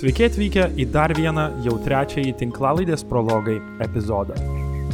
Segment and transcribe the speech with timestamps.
[0.00, 4.32] Sveiki atvykę į dar vieną jau trečiąjį tinklalaidės prologai epizodą.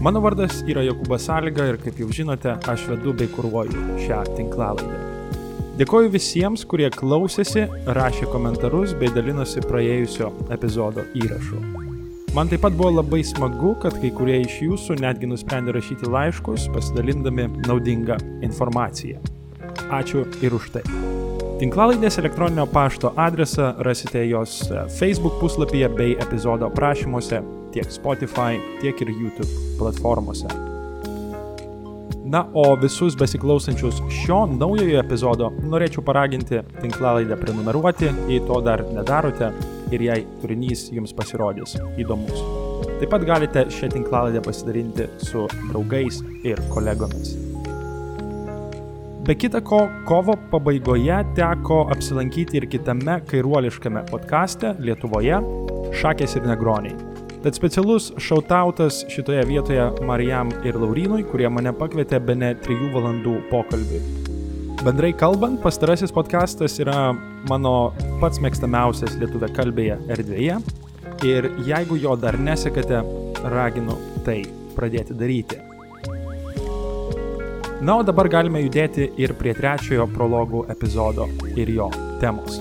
[0.03, 4.99] Mano vardas yra Jokubas Sąlyga ir kaip jau žinote, aš vedu bei kuruoju šią tinklalaidę.
[5.79, 11.63] Dėkoju visiems, kurie klausėsi, rašė komentarus bei dalinosi praėjusio epizodo įrašu.
[12.35, 16.67] Man taip pat buvo labai smagu, kad kai kurie iš jūsų netgi nusprendė rašyti laiškus,
[16.75, 19.23] pasidalindami naudingą informaciją.
[19.87, 21.16] Ačiū ir už tai.
[21.57, 27.39] Tinklalaidės elektroninio pašto adresą rasite jos e, Facebook puslapyje bei epizodo aprašymuose
[27.73, 29.49] tiek Spotify, tiek ir YouTube
[29.79, 30.51] platformose.
[32.29, 39.49] Na, o visus besiklausančius šio naujojo epizodo norėčiau paraginti tinklalaidę prenumeruoti, jei to dar nedarote
[39.97, 42.45] ir jei turinys jums pasirodys įdomus.
[43.01, 47.39] Taip pat galite šią tinklalaidę pasidalinti su draugais ir kolegomis.
[49.27, 55.41] Be kita ko, kovo pabaigoje teko apsilankyti ir kitame kairuoliškame podkaste Lietuvoje-
[55.99, 56.95] Šakės ir Negroniai.
[57.43, 63.51] Tad specialus šautautas šitoje vietoje Marijam ir Laurinui, kurie mane pakvietė be ne 3 valandų
[63.51, 64.01] pokalbį.
[64.85, 67.11] Bendrai kalbant, pastarasis podkastas yra
[67.51, 70.63] mano pats mėgstamiausias lietuvė kalbėje erdvėje
[71.27, 73.03] ir jeigu jo dar nesekate,
[73.43, 74.45] raginu tai
[74.77, 75.76] pradėti daryti.
[77.87, 81.85] Na, o dabar galime judėti ir prie trečiojo prologų epizodo ir jo
[82.19, 82.57] temos.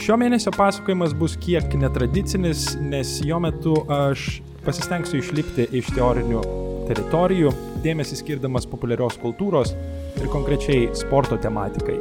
[0.00, 6.40] Šio mėnesio pasakojimas bus kiek netradicinis, nes jo metu aš pasistengsiu išlipti iš teorinių
[6.88, 7.52] teritorijų,
[7.84, 9.76] dėmesį skirdamas populiarios kultūros
[10.16, 12.00] ir konkrečiai sporto tematikai.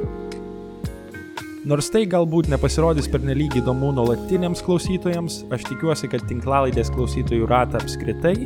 [1.68, 7.84] Nors tai galbūt nepasirodys per nelyg įdomu nuolatiniams klausytojams, aš tikiuosi, kad tinklalaidės klausytojų ratą
[7.84, 8.38] apskritai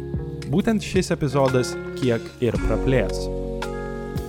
[0.49, 3.27] būtent šis epizodas kiek ir praplės.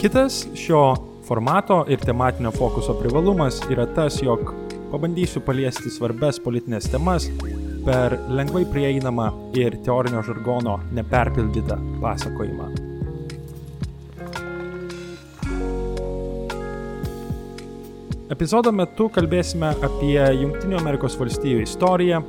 [0.01, 0.95] Kitas šio
[1.29, 4.53] formato ir tematinio fokuso privalumas yra tas, jog
[4.91, 7.31] pabandysiu paliesti svarbes politinės temas
[7.87, 12.67] per lengvai prieinamą ir teorinio žargono neperpildytą pasakojimą.
[18.37, 22.21] Epizodo metu kalbėsime apie Junktinių Amerikos valstijų istoriją,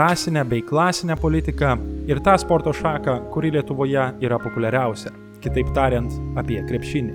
[0.00, 1.76] rasinę bei klasinę politiką
[2.08, 7.14] ir tą sporto šaką, kuri Lietuvoje yra populiariausia kitaip tariant, apie krepšinį.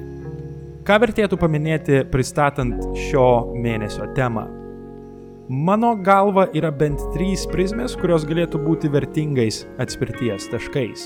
[0.87, 3.27] Ką vertėtų paminėti pristatant šio
[3.59, 4.45] mėnesio temą?
[5.47, 11.05] Mano galva yra bent trys prizmės, kurios galėtų būti vertingais atspirties taškais.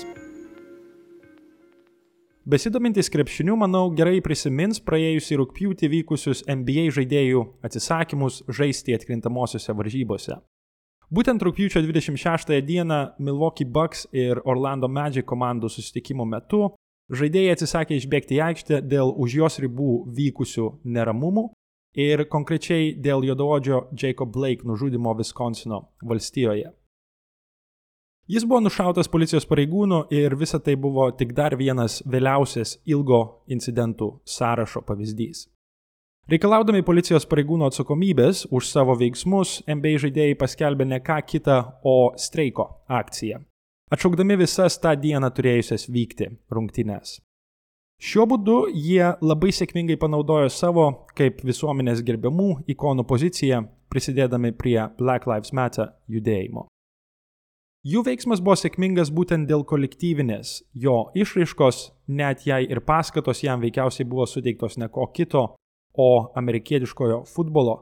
[2.42, 10.40] Besidomintis krepšiniu, manau, gerai prisimins praėjusį rūpjūtį vykusius NBA žaidėjų atsisakymus žaisti atkrintamosiose varžybose.
[11.12, 16.72] Būtent rūpjūčio 26 dieną Milwaukee Bucks ir Orlando Magic komandų susitikimo metu
[17.12, 21.50] Žaidėjai atsisakė išbėgti į aikštę dėl už jos ribų vykusių neramumų
[22.00, 26.70] ir konkrečiai dėl juodaodžio Jacob Blake nužudimo Viskonsino valstijoje.
[28.32, 34.08] Jis buvo nušautas policijos pareigūnų ir visa tai buvo tik dar vienas vėliausias ilgo incidentų
[34.24, 35.50] sąrašo pavyzdys.
[36.32, 42.70] Reikalaudami policijos pareigūnų atsakomybės už savo veiksmus, NBA žaidėjai paskelbė ne ką kitą, o streiko
[42.88, 43.42] akciją
[43.92, 47.18] atšaukdami visas tą dieną turėjusias vykti rungtynes.
[48.02, 50.86] Šiuo būdu jie labai sėkmingai panaudojo savo
[51.18, 53.60] kaip visuomenės gerbiamų ikonų poziciją,
[53.92, 56.66] prisidėdami prie Black Lives Matter judėjimo.
[57.82, 64.06] Jų veiksmas buvo sėkmingas būtent dėl kolektyvinės jo išraiškos, net jei ir paskatos jam veikiausiai
[64.06, 65.48] buvo suteiktos ne ko kito,
[65.98, 67.76] o amerikietiškojo futbolo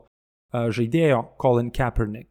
[0.50, 2.29] žaidėjo Colin Kaepernick.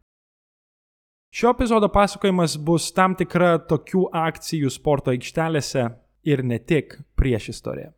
[1.30, 5.84] Šio epizodo pasakojimas bus tam tikra tokių akcijų sporto aikštelėse
[6.26, 7.92] ir ne tik prieš istoriją.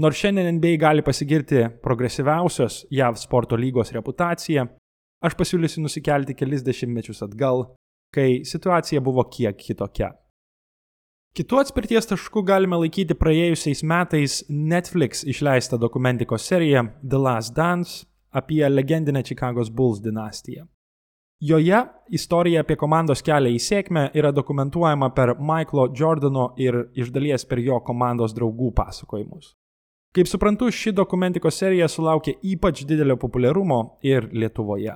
[0.00, 4.64] Nors šiandien NBA gali pasigirti progresyviausios JAV sporto lygos reputacija,
[5.20, 7.66] aš pasiūlysiu nusikelti kelis dešimtmečius atgal,
[8.12, 10.14] kai situacija buvo kiek kitokia.
[11.36, 18.64] Kitu atspirties tašku galime laikyti praėjusiais metais Netflix išleistą dokumentikos seriją The Last Dance apie
[18.68, 20.64] legendinę Chicago's Bulls dinastiją.
[21.40, 27.44] Joje istorija apie komandos kelią į sėkmę yra dokumentuojama per Michaelo Jordano ir iš dalies
[27.44, 29.52] per jo komandos draugų pasakojimus.
[30.16, 34.94] Kaip suprantu, ši dokumentikos serija sulaukė ypač didelio populiarumo ir Lietuvoje.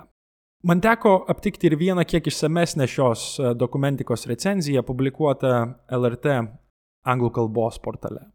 [0.65, 5.53] Man teko aptikti ir vieną kiek išsamesnę šios e, dokumentikos recenziją publikuotą
[5.93, 6.35] LRT
[7.05, 8.27] anglų kalbos portale.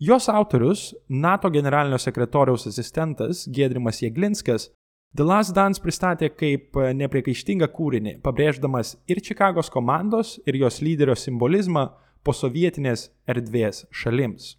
[0.00, 4.70] Jos autorius, NATO generalinio sekretoriaus asistentas Gedrimas Jėglinskas,
[5.10, 11.16] The Last Dance pristatė kaip e, nepriekaištingą kūrinį, pabrėždamas ir Čikagos komandos, ir jos lyderio
[11.18, 11.88] simbolizmą
[12.22, 14.54] posovietinės erdvės šalims.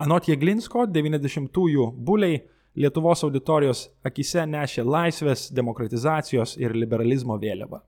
[0.00, 2.38] Anot Jeglinsko, 90-ųjų buliai
[2.78, 7.82] Lietuvos auditorijos akise nešė laisvės, demokratizacijos ir liberalizmo vėliavą.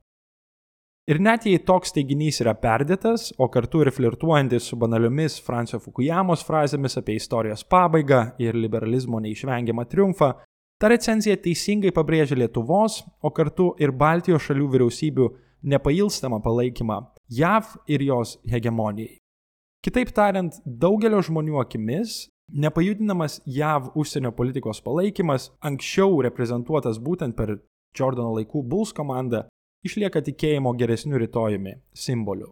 [1.06, 6.42] Ir net jei toks teiginys yra perdėtas, o kartu ir flirtuojantis su banaliomis Francio Fukuyamos
[6.46, 10.34] frazėmis apie istorijos pabaigą ir liberalizmo neišvengiamą triumfą,
[10.82, 15.28] ta recenzija teisingai pabrėžia Lietuvos, o kartu ir Baltijos šalių vyriausybių
[15.70, 16.96] nepailstamą palaikymą
[17.30, 19.20] JAV ir jos hegemonijai.
[19.82, 22.24] Kitaip tariant, daugelio žmonių akimis
[22.64, 27.60] nepajudinamas JAV užsienio politikos palaikymas, anksčiau reprezentuotas būtent per
[27.94, 29.46] Jordano laikų Bulls komandą,
[29.86, 32.50] išlieka tikėjimo geresniu rytojumi simboliu.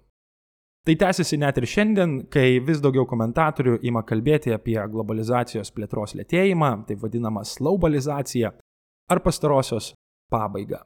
[0.86, 6.70] Tai tęsiasi net ir šiandien, kai vis daugiau komentatorių ima kalbėti apie globalizacijos plėtros lėtėjimą,
[6.88, 8.54] taip vadinamą slaubalizaciją,
[9.12, 9.92] ar pastarosios
[10.32, 10.80] pabaigą.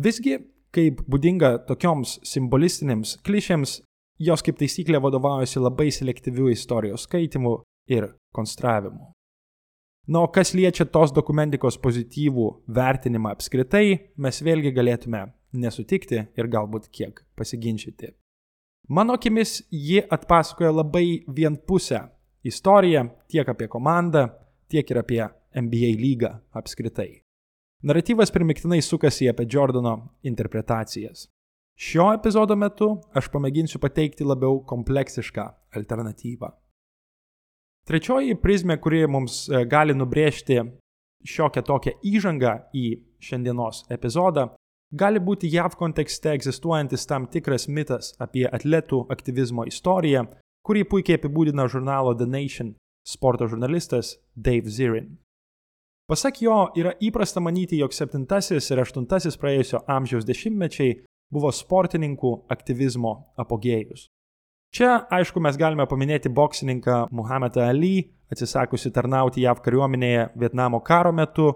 [0.00, 0.38] Visgi,
[0.72, 3.80] kaip būdinga tokioms simbolistinėms klišėms,
[4.18, 7.58] jos kaip taisyklė vadovaujasi labai selektyviu istorijos skaitimu
[7.92, 9.12] ir konstravimu.
[10.06, 16.88] Na, o kas liečia tos dokumentikos pozityvų vertinimą apskritai, mes vėlgi galėtume nesutikti ir galbūt
[16.94, 18.14] kiek pasiginčyti.
[18.88, 22.00] Mano akimis, ji atpasakoja labai vienpusę
[22.44, 24.28] istoriją tiek apie komandą,
[24.68, 27.22] tiek ir apie NBA lygą apskritai.
[27.82, 31.26] Naratyvas primiktinai sukasi apie Jordano interpretacijas.
[31.76, 35.44] Šio epizodo metu aš pamėginsiu pateikti labiau kompleksišką
[35.76, 36.48] alternatyvą.
[37.86, 40.56] Trečioji prizmė, kuri mums e, gali nubrėžti
[41.26, 42.86] šiokią tokią įžangą į
[43.22, 44.48] šiandienos epizodą,
[44.92, 50.26] gali būti JAV kontekste egzistuojantis tam tikras mitas apie atletų aktyvizmo istoriją,
[50.66, 52.74] kurį puikiai apibūdina žurnalo The Nation
[53.06, 55.16] sporto žurnalistas Dave Zirin.
[56.06, 58.26] Pasak jo, yra įprasta manyti, jog 7
[58.70, 61.00] ir 8 praėjusio amžiaus dešimtmečiai
[61.34, 64.06] buvo sportininkų aktyvizmo apogėjus.
[64.74, 71.48] Čia, aišku, mes galime paminėti boksininką Muhammedą Ali, atsisakusi tarnauti JAV kariuomenėje Vietnamo karo metu,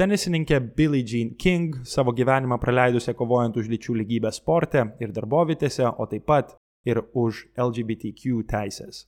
[0.00, 6.06] tenisininkę Billie Jean King, savo gyvenimą praleidusią kovojant už lyčių lygybę sporte ir darbovietėse, o
[6.08, 6.54] taip pat
[6.88, 9.04] ir už LGBTQ teisės.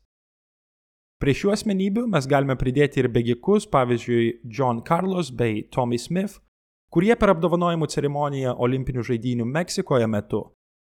[1.16, 6.42] Prie šių asmenybių mes galime pridėti ir bėgikus, pavyzdžiui, John Carlos bei Tommy Smith,
[6.92, 10.42] kurie per apdovanojimų ceremoniją Olimpinių žaidynių Meksikoje metu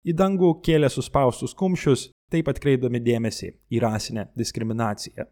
[0.08, 5.28] į dangų kėlė suspaustus kumščius taip atkreipdami dėmesį į rasinę diskriminaciją.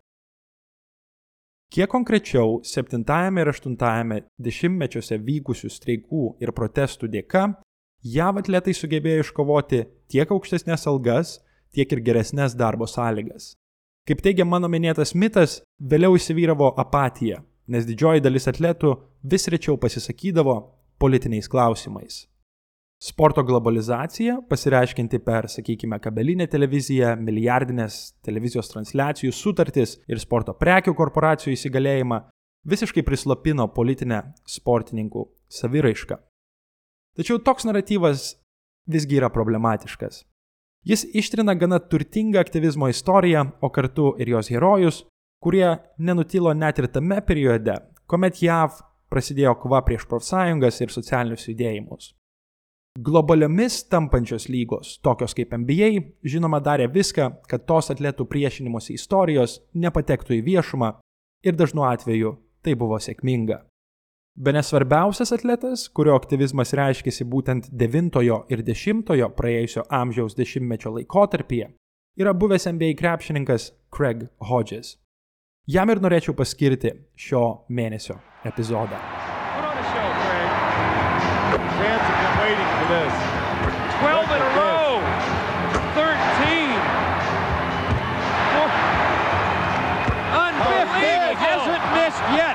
[1.73, 3.03] Kiek konkrečiau, 7
[3.41, 7.47] ir 8 dešimtmečiuose vykusių streikų ir protestų dėka,
[8.07, 9.81] JAV atletai sugebėjo iškovoti
[10.13, 11.41] tiek aukštesnės algas,
[11.75, 13.57] tiek ir geresnės darbo sąlygas.
[14.07, 20.57] Kaip teigia mano minėtas mitas, vėliau įsivyravo apatija, nes didžioji dalis atletų vis rečiau pasisakydavo
[21.03, 22.29] politiniais klausimais.
[23.03, 31.53] Sporto globalizacija, pasireiškinti per, sakykime, kabelinę televiziją, milijardinės televizijos transliacijų sutartis ir sporto prekių korporacijų
[31.59, 32.23] įsigalėjimą,
[32.65, 35.27] visiškai prislopino politinę sportininkų
[35.59, 36.17] saviraišką.
[37.21, 38.33] Tačiau toks naratyvas
[38.89, 40.25] visgi yra problematiškas.
[40.87, 45.05] Jis ištrina gana turtingą aktyvizmo istoriją, o kartu ir jos herojus,
[45.43, 47.77] kurie nenutilo net ir tame periode,
[48.09, 48.81] kuomet JAV
[49.13, 52.15] prasidėjo kova prieš profsąjungas ir socialinius judėjimus.
[52.99, 55.89] Globaliomis tampančios lygos, tokios kaip NBA,
[56.25, 60.95] žinoma darė viską, kad tos atletų priešinimuose istorijos nepatektų į viešumą
[61.45, 62.33] ir dažnu atveju
[62.65, 63.61] tai buvo sėkminga.
[64.37, 68.17] Bene svarbiausias atletas, kurio aktyvizmas reiškėsi būtent 9
[68.53, 69.05] ir 10
[69.37, 71.71] praėjusio amžiaus dešimtmečio laikotarpyje,
[72.17, 74.97] yra buvęs NBA krepšininkas Craig Hodges.
[75.69, 79.01] Jam ir norėčiau paskirti šio mėnesio epizodą.
[82.89, 83.15] This.
[83.99, 85.03] 12 in a row.
[85.99, 86.71] 13.
[90.31, 91.01] Unbelievable.
[91.03, 92.55] He hasn't missed yet.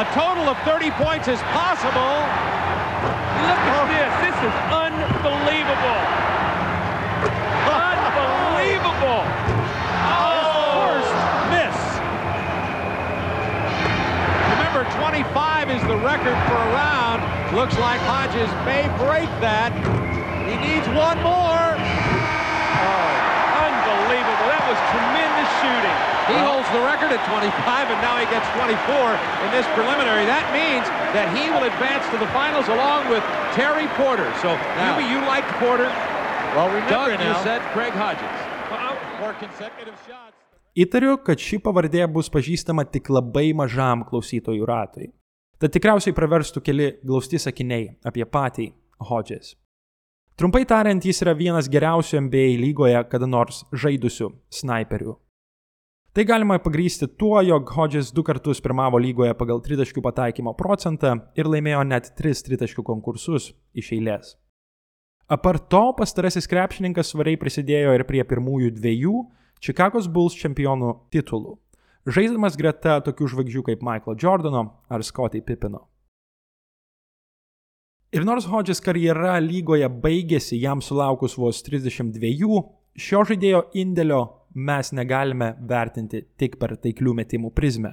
[0.00, 2.24] A total of 30 points is possible.
[3.44, 4.12] Look at this.
[4.24, 4.54] This is.
[4.72, 6.19] Unbelievable.
[14.80, 17.20] Remember, 25 is the record for a round.
[17.52, 19.76] Looks like Hodges may break that.
[20.48, 21.76] He needs one more.
[21.76, 23.12] Oh,
[23.60, 24.46] unbelievable.
[24.48, 25.96] That was tremendous shooting.
[26.32, 28.72] He holds the record at 25, and now he gets 24
[29.44, 30.24] in this preliminary.
[30.24, 33.20] That means that he will advance to the finals along with
[33.52, 34.32] Terry Porter.
[34.40, 35.92] So, now, you, you liked Porter.
[36.56, 38.32] Well, remember Doug, now, you said Craig Hodges.
[39.20, 40.39] For consecutive shots.
[40.78, 45.08] Įtariu, kad ši pavardė bus pažįstama tik labai mažam klausytojų ratui.
[45.58, 48.68] Tad tikriausiai praverstų keli glausti sakiniai apie patį
[49.08, 49.56] Hodges.
[50.38, 55.16] Trumpai tariant, jis yra vienas geriausių NBA lygoje kada nors žaidusių snaiperių.
[56.14, 61.50] Tai galima pagrysti tuo, jog Hodges du kartus pirmavo lygoje pagal tritaškių pataikymo procentą ir
[61.50, 64.32] laimėjo net tris tritaškių konkursus iš eilės.
[65.30, 69.18] Apart to, pastarasis krepšininkas svariai prisidėjo ir prie pirmųjų dviejų
[69.60, 71.58] Čikagos Bulls čempionų titulų,
[72.08, 75.82] žaiddamas greta tokių žvaigždžių kaip Michael Jordano ar Scottie Pippino.
[78.16, 82.62] Ir nors Hodges karjera lygoje baigėsi jam sulaukus vos 32,
[82.96, 84.22] šio žaidėjo indėlio
[84.56, 87.92] mes negalime vertinti tik per taiklių metimų prizmę.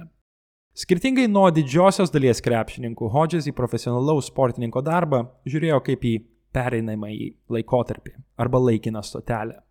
[0.72, 6.16] Skirtingai nuo didžiosios dalies krepšininkų, Hodges į profesionalaus sportininko darbą žiūrėjo kaip į
[6.56, 9.67] pereinamąjį laikotarpį arba laikiną stotelę.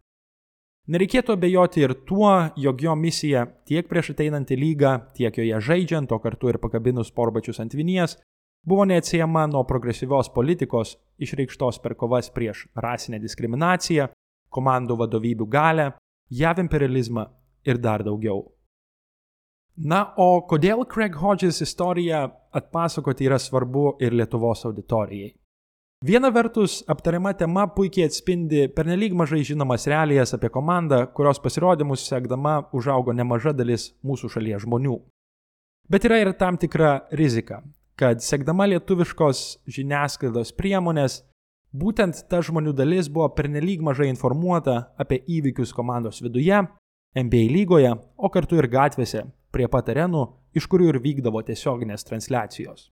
[0.88, 6.20] Nereikėtų abejoti ir tuo, jog jo misija tiek prieš ateinantį lygą, tiek joje žaidžiant, o
[6.24, 8.16] kartu ir pakabinus porbačius ant vinies,
[8.64, 14.08] buvo neatsiejama nuo progresyvios politikos išreikštos per kovas prieš rasinę diskriminaciją,
[14.48, 15.90] komandų vadovybių galę,
[16.32, 17.26] JAV imperializmą
[17.68, 18.46] ir dar daugiau.
[19.78, 22.24] Na, o kodėl Craig Hodges istoriją
[22.56, 25.36] atpasakoti yra svarbu ir Lietuvos auditorijai?
[26.06, 32.68] Viena vertus, aptariama tema puikiai atspindi pernelyg mažai žinomas realijas apie komandą, kurios pasirodymus sekdama
[32.78, 35.00] užaugo nemaža dalis mūsų šalies žmonių.
[35.90, 37.64] Bet yra ir tam tikra rizika,
[37.98, 39.42] kad sekdama lietuviškos
[39.74, 41.24] žiniasklaidos priemonės,
[41.74, 46.62] būtent ta žmonių dalis buvo pernelyg mažai informuota apie įvykius komandos viduje,
[47.18, 52.92] NBA lygoje, o kartu ir gatvėse, prie pat arenų, iš kurių ir vykdavo tiesioginės transliacijos.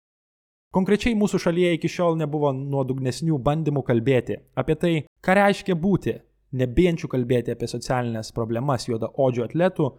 [0.71, 6.13] Konkrečiai mūsų šalyje iki šiol nebuvo nuodugnesnių bandymų kalbėti apie tai, ką reiškia būti,
[6.55, 9.89] nebijančių kalbėti apie socialinės problemas juodaodžių atletų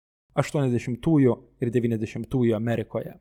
[0.40, 3.18] 80-ųjų ir 90-ųjų Amerikoje.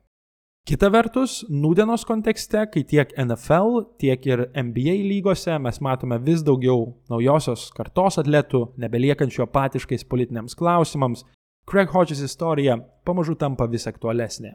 [0.62, 6.86] Kita vertus, nūdienos kontekste, kai tiek NFL, tiek ir NBA lygose mes matome vis daugiau
[7.10, 11.26] naujosios kartos atletų, nebeliekančių apatiškais politiniams klausimams,
[11.68, 14.54] Craig Hodges istorija pamažu tampa vis aktualesnė.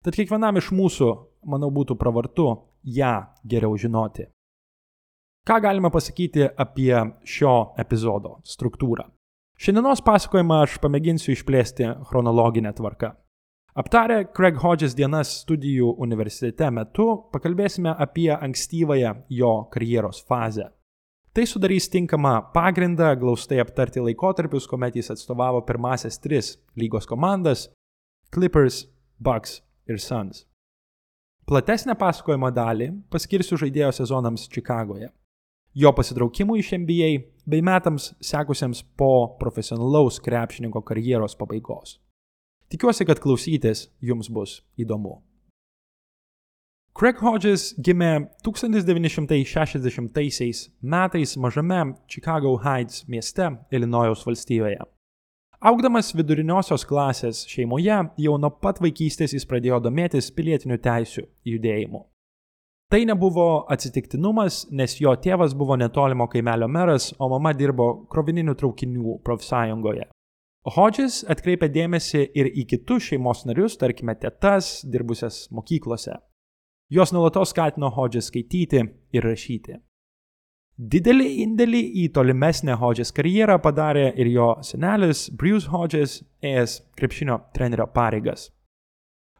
[0.00, 1.06] Tad kiekvienam iš mūsų,
[1.44, 2.46] manau, būtų pravartu
[2.88, 4.24] ją geriau žinoti.
[5.44, 6.94] Ką galime pasakyti apie
[7.28, 9.04] šio epizodo struktūrą?
[9.60, 13.12] Šiandienos pasakojimą aš pamėginsiu išplėsti chronologinę tvarką.
[13.76, 20.70] Aptarę Craig Hodges dienas studijų universitete metu, pakalbėsime apie ankstyvąją jo karjeros fazę.
[21.36, 27.68] Tai sudarys tinkamą pagrindą glaustai aptarti laikotarpius, kuomet jis atstovavo pirmasias tris lygos komandas-
[28.32, 28.86] Clippers,
[29.20, 30.46] Bucks ir Suns.
[31.50, 35.08] Platesnę pasakojimo dalį paskirsiu žaidėjo sezonams Čikagoje,
[35.74, 37.08] jo pasitraukimui iš NBA
[37.50, 41.96] bei metams sekusiems po profesionalaus krepšininko karjeros pabaigos.
[42.70, 45.18] Tikiuosi, kad klausytis jums bus įdomu.
[46.94, 54.78] Craig Hodges gimė 1960 metais mažame Chicago Heights mieste Ilinojaus valstijoje.
[55.60, 62.00] Augdamas viduriniosios klasės šeimoje, jau nuo pat vaikystės jis pradėjo domėtis pilietinių teisių judėjimu.
[62.88, 69.18] Tai nebuvo atsitiktinumas, nes jo tėvas buvo netolimo kaimelio meras, o mama dirbo krovininių traukinių
[69.26, 70.08] profsąjungoje.
[70.78, 76.16] Hodges atkreipė dėmesį ir į kitus šeimos narius, tarkime, tetas, dirbusias mokyklose.
[76.88, 79.76] Jos nuolatos skatino Hodges skaityti ir rašyti.
[80.80, 87.84] Didelį indėlį į tolimesnę Hodges karjerą padarė ir jo senelis Bruce Hodges, ėjęs krepšinio trenerio
[87.92, 88.46] pareigas.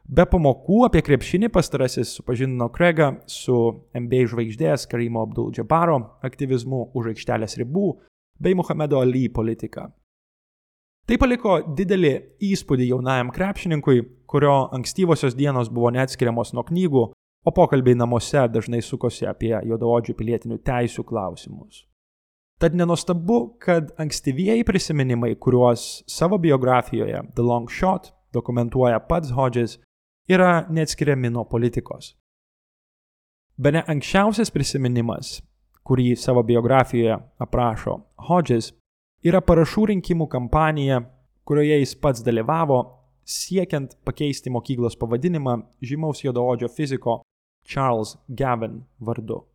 [0.05, 3.55] Be pamokų apie krepšinį pastarasis supažindino Craigą su
[3.97, 7.87] NBA žvaigždės Karimo Abdul Jabaro aktyvizmu už aikštelės ribų
[8.37, 9.87] bei Muhamedo Ali politika.
[11.09, 12.13] Tai paliko didelį
[12.51, 17.07] įspūdį jaunajam krepšininkui, kurio ankstyvosios dienos buvo neatskiriamos nuo knygų,
[17.45, 21.85] o pokalbiai namuose dažnai sukosi apie juodaodžių pilietinių teisų klausimus.
[22.61, 29.79] Tad nenostabu, kad ankstyvieji prisiminimai, kuriuos savo biografijoje The Long Shot dokumentuoja pats Hodges,
[30.29, 32.13] yra neatskiriami nuo politikos.
[33.57, 35.39] Bene anksčiausias prisiminimas,
[35.83, 37.97] kurį savo biografijoje aprašo
[38.29, 38.71] Hodges,
[39.25, 41.01] yra parašų rinkimų kampanija,
[41.43, 42.79] kurioje jis pats dalyvavo
[43.25, 47.21] siekiant pakeisti mokyklos pavadinimą žymaus juodaodžio fiziko
[47.65, 49.45] Charles Gavin vardu.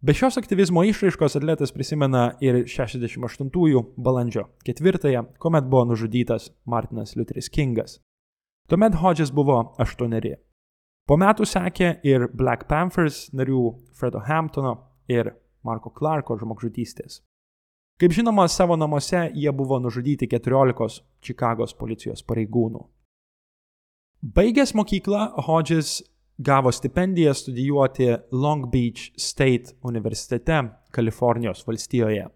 [0.00, 7.50] Be šios aktyvizmo išraiškos atletas prisimena ir 68-ųjų balandžio 4-ąją, kuomet buvo nužudytas Martinas Lutheris
[7.50, 7.98] Kingas.
[8.70, 10.14] Tuomet Hodges buvo 8.
[11.08, 13.62] Po metų sekė ir Black Panthers narių
[13.96, 14.76] Fredo Hamptono
[15.08, 15.32] ir
[15.64, 17.22] Marko Clarko žmogžudystės.
[17.98, 22.84] Kaip žinoma, savo namuose jie buvo nužudyti 14 Čikagos policijos pareigūnų.
[24.22, 26.04] Baigęs mokyklą, Hodges
[26.38, 32.26] gavo stipendiją studijuoti Long Beach State universitete Kalifornijos valstijoje.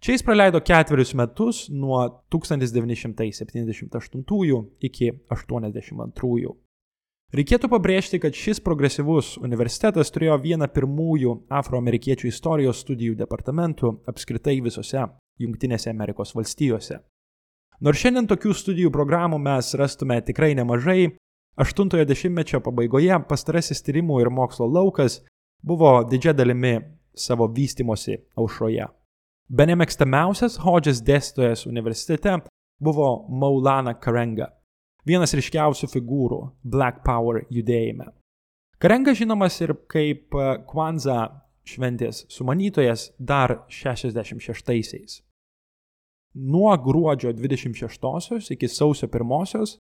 [0.00, 6.54] Čia jis praleido ketverius metus nuo 1978 iki 1982.
[7.28, 15.02] Reikėtų pabrėžti, kad šis progresyvus universitetas turėjo vieną pirmųjų afroamerikiečių istorijos studijų departamentų apskritai visose
[15.38, 17.02] Junktinėse Amerikos valstijose.
[17.84, 21.18] Nors šiandien tokių studijų programų mes rastume tikrai nemažai,
[21.58, 25.18] 80-mečio pabaigoje pastarasis tyrimų ir mokslo laukas
[25.66, 26.76] buvo didžia dalimi
[27.18, 28.86] savo vystimosi aušroje.
[29.48, 32.36] Bene mėgstamiausias Hodges dėstytojas universitete
[32.78, 34.52] buvo Maulana Karenga,
[35.08, 38.12] vienas ryškiausių figūrų Black Power judėjime.
[38.78, 40.36] Karenga žinomas ir kaip
[40.68, 41.18] Kwanza
[41.66, 45.24] šventės sumanytojas dar 66-aisiais.
[46.38, 49.78] Nuo gruodžio 26 iki sausio 1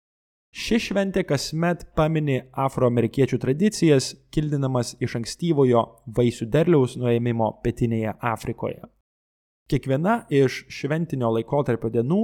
[0.56, 5.82] ši šventė kasmet pamini afroamerikiečių tradicijas, kildinamas iš ankstyvojo
[6.16, 8.80] vaisių derliaus nuėmimo pietinėje Afrikoje.
[9.68, 12.20] Kiekviena iš šventinio laikotarpio dienų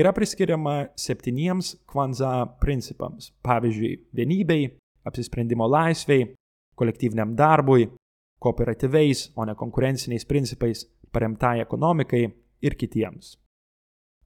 [0.00, 4.70] yra priskiriama septyniems kvanza principams- pavyzdžiui, vienybei,
[5.04, 6.34] apsisprendimo laisvei,
[6.74, 7.90] kolektyviniam darbui,
[8.40, 13.36] kooperatyviais, o ne konkurenciniais principais, paremtai ekonomikai ir kitiems.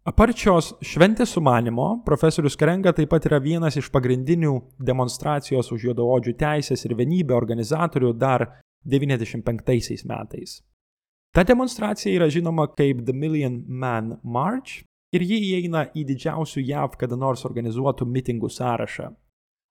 [0.08, 6.86] Aparčios šventės sumanimo, profesorius Karenga taip pat yra vienas iš pagrindinių demonstracijos už juodaodžių teisės
[6.86, 8.46] ir vienybę organizatorių dar
[8.88, 10.54] 95 metais.
[11.36, 14.78] Ta demonstracija yra žinoma kaip The Million Man March
[15.12, 19.10] ir ji įeina į didžiausių JAV kada nors organizuotų mitingų sąrašą.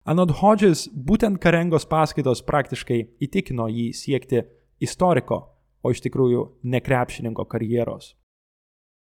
[0.04, 4.44] Anot Hodges, būtent Karengos paskaitos praktiškai įtikino jį siekti
[4.84, 5.40] istoriko,
[5.80, 6.44] o iš tikrųjų
[6.76, 8.12] nekrepšininko karjeros.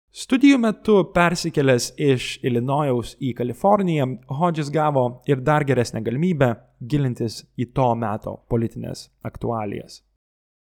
[0.08, 4.06] Studijų metu persikėlęs iš Illinojaus į Kaliforniją,
[4.38, 10.00] Hodges gavo ir dar geresnę galimybę gilintis į to meto politinės aktualijas.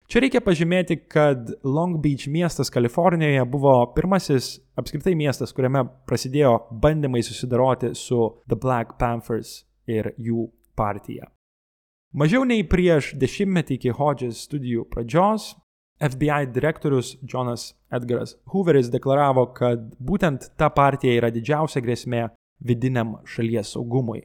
[0.08, 7.23] Čia reikia pažymėti, kad Long Beach miestas Kalifornijoje buvo pirmasis apskritai miestas, kuriame prasidėjo bandymai
[7.23, 11.27] susidoroti su The Black Panthers ir jų partija.
[12.13, 15.51] Mažiau nei prieš dešimtmetį iki Hodges studijų pradžios
[16.03, 22.25] FBI direktorius Jonas Edgaras Hooveris deklaravo, kad būtent ta partija yra didžiausia grėsmė
[22.59, 24.23] vidiniam šalies saugumui.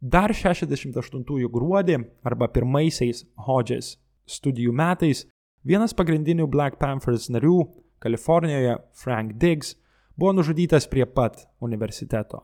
[0.00, 3.94] Dar 68 gruodį arba pirmaisiais Hodges
[4.28, 5.24] studijų metais
[5.64, 7.62] vienas pagrindinių Black Panthers narių
[7.98, 9.72] Kalifornijoje, Frank Diggs,
[10.16, 12.42] buvo nužudytas prie pat universiteto.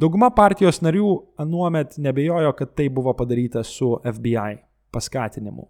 [0.00, 1.12] Dauguma partijos narių
[1.44, 4.56] anuomet nebejojo, kad tai buvo padaryta su FBI
[4.92, 5.68] paskatinimu.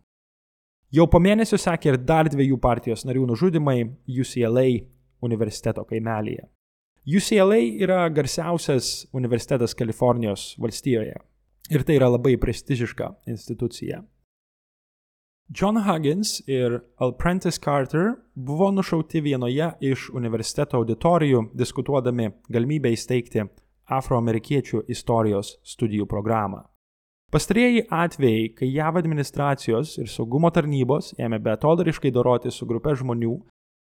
[0.93, 4.67] Jau po mėnesio sekė ir dar dviejų partijos narių nužudimai UCLA
[5.25, 6.45] universiteto kaimelyje.
[7.09, 11.15] UCLA yra garsiausias universitetas Kalifornijos valstijoje
[11.73, 14.03] ir tai yra labai prestižiška institucija.
[15.49, 23.49] John Huggins ir Alprentice Carter buvo nušauti vienoje iš universiteto auditorijų diskutuodami galimybę įsteigti
[23.89, 26.63] afroamerikiečių istorijos studijų programą.
[27.33, 33.39] Pastarieji atvejai, kai JAV administracijos ir saugumo tarnybos ėmė betodariškai doroti su grupe žmonių,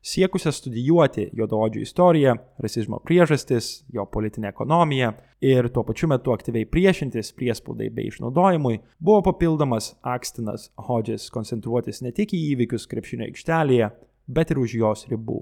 [0.06, 5.08] siekusią studijuoti juodaodžių istoriją, rasizmo priežastis, jo politinę ekonomiją
[5.42, 12.14] ir tuo pačiu metu aktyviai priešintis priespaudai bei išnaudojimui, buvo papildomas akstinas Hodges koncentruotis ne
[12.14, 13.88] tik į įvykius krepšinio aikštelėje,
[14.30, 15.40] bet ir už jos ribų.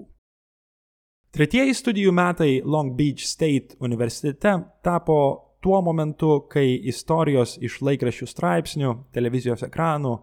[1.37, 5.19] Tretieji studijų metai Long Beach State universitete tapo
[5.63, 10.15] tuo momentu, kai istorijos iš laikraščių straipsnių, televizijos ekranų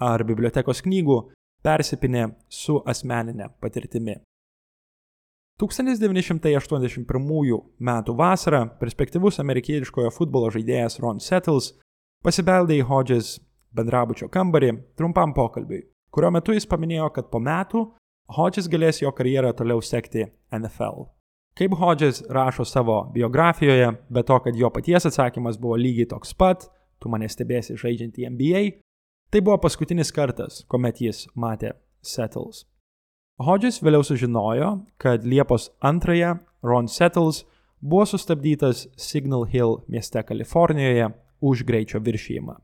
[0.00, 1.20] ar bibliotekos knygų
[1.64, 4.16] persipinė su asmeninė patirtimi.
[5.60, 7.04] 1981
[7.78, 7.90] m.
[8.16, 11.74] vasarą perspektyvus amerikietiškojo futbolo žaidėjas Ron Settles
[12.24, 13.38] pasibeldė į Hodges
[13.76, 17.90] bendrabučio kambarį trumpam pokalbiui, kurio metu jis paminėjo, kad po metų
[18.30, 20.24] Hodges galės jo karjerą toliau sekti
[20.54, 21.10] NFL.
[21.58, 26.68] Kaip Hodges rašo savo biografijoje, be to, kad jo paties atsakymas buvo lygiai toks pat,
[27.00, 28.62] tu mane stebėsi žaidžiant į NBA,
[29.30, 32.64] tai buvo paskutinis kartas, kuomet jis matė Settles.
[33.40, 37.44] Hodges vėliau sužinojo, kad Liepos 2 Ron Settles
[37.80, 41.08] buvo sustabdytas Signal Hill mieste Kalifornijoje
[41.40, 42.58] už greičio viršijimą.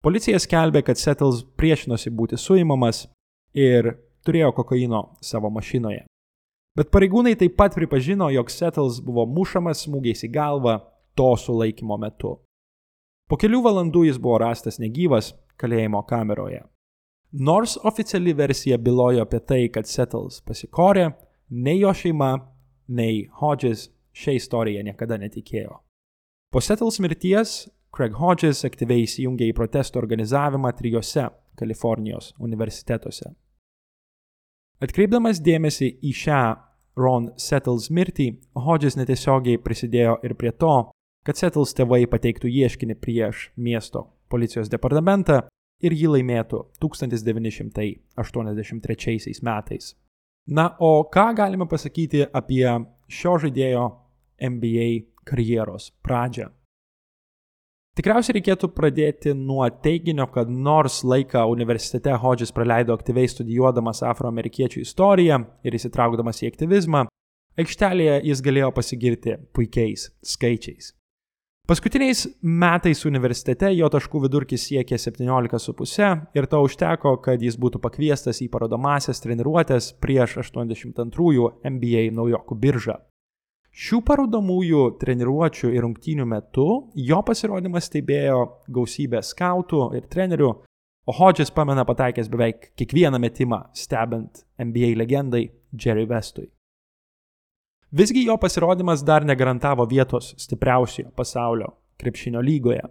[0.00, 3.04] Policija skelbė, kad Settles priešinosi būti suimamas
[3.52, 3.92] ir
[4.24, 6.06] turėjo kokaino savo mašinoje.
[6.78, 10.76] Bet pareigūnai taip pat pripažino, jog Settles buvo mušamas smūgiais į galvą
[11.18, 12.36] to sulaikymo metu.
[13.30, 16.62] Po kelių valandų jis buvo rastas negyvas kalėjimo kameroje.
[17.32, 21.10] Nors oficiali versija bylojo apie tai, kad Settles pasikorė,
[21.50, 22.32] nei jo šeima,
[22.88, 25.76] nei Hodges šią istoriją niekada netikėjo.
[26.50, 31.28] Po Settles mirties Craig Hodges aktyviai įsijungė į protestų organizavimą trijose
[31.58, 33.34] Kalifornijos universitetuose
[34.80, 36.56] Atkreipdamas dėmesį į šią
[36.96, 40.88] Ron Settles mirtį, Hodges netiesiogiai prisidėjo ir prie to,
[41.26, 45.52] kad Settles tėvai pateiktų ieškinį prieš miesto policijos departamentą
[45.84, 49.92] ir jį laimėtų 1983 metais.
[50.48, 52.64] Na, o ką galime pasakyti apie
[53.04, 53.84] šio žaidėjo
[54.40, 56.48] NBA karjeros pradžią?
[57.98, 65.40] Tikriausiai reikėtų pradėti nuo teiginio, kad nors laiką universitete Hodges praleido aktyviai studijuodamas afroamerikiečių istoriją
[65.66, 67.08] ir įsitraukdamas į aktyvizmą,
[67.58, 70.94] aikštelėje jis galėjo pasigirti puikiais skaičiais.
[71.70, 78.42] Paskutiniais metais universitete jo taškų vidurkis siekė 17,5 ir to užteko, kad jis būtų pakviestas
[78.42, 83.00] į parodomasias treniruotės prieš 82-ųjų NBA naujokų biržą.
[83.70, 86.66] Šių parodomųjų treniruočių ir rungtynių metu
[86.98, 90.50] jo pasirodymas stebėjo gausybę skautų ir trenerių,
[91.06, 96.50] o Hodges pamena pataikęs beveik kiekvieną metimą stebint NBA legendai Jerry Westui.
[97.90, 102.82] Visgi jo pasirodymas dar negarantavo vietos stipriausioje pasaulio krepšinio lygoje.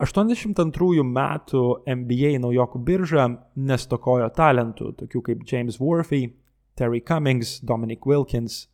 [0.00, 6.32] 82 metų NBA naujokų birža nestokojo talentų, tokių kaip James Worthy,
[6.74, 8.64] Terry Cummings, Dominic Wilkins,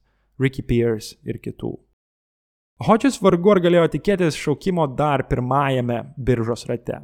[0.40, 1.74] Ricky Pierce ir kitų.
[2.86, 7.02] Hodges vargu ar galėjo tikėtis šaukimo dar pirmajame biržos rate.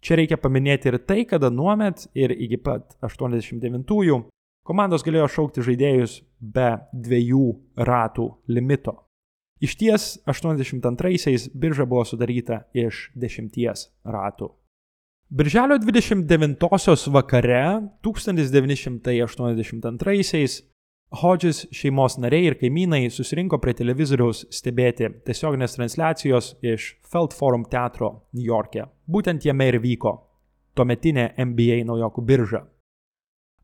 [0.00, 4.22] Čia reikia paminėti ir tai, kad anuomet ir iki pat 89-ųjų
[4.68, 7.56] Komandos galėjo šaukti žaidėjus be dviejų
[7.88, 8.92] ratų limito.
[9.64, 13.48] Iš ties 82-aisiais birža buvo sudaryta iš 10
[14.04, 14.52] ratų.
[15.32, 20.62] Birželio 29-osios vakare 1982-aisiais
[21.08, 28.10] Hodges šeimos nariai ir kaimynai susirinko prie televizoriaus stebėti tiesioginės transliacijos iš Feld Forum teatro
[28.36, 28.84] New York'e.
[29.08, 30.12] Būtent jame ir vyko
[30.76, 32.60] tuometinė NBA naujokų birža.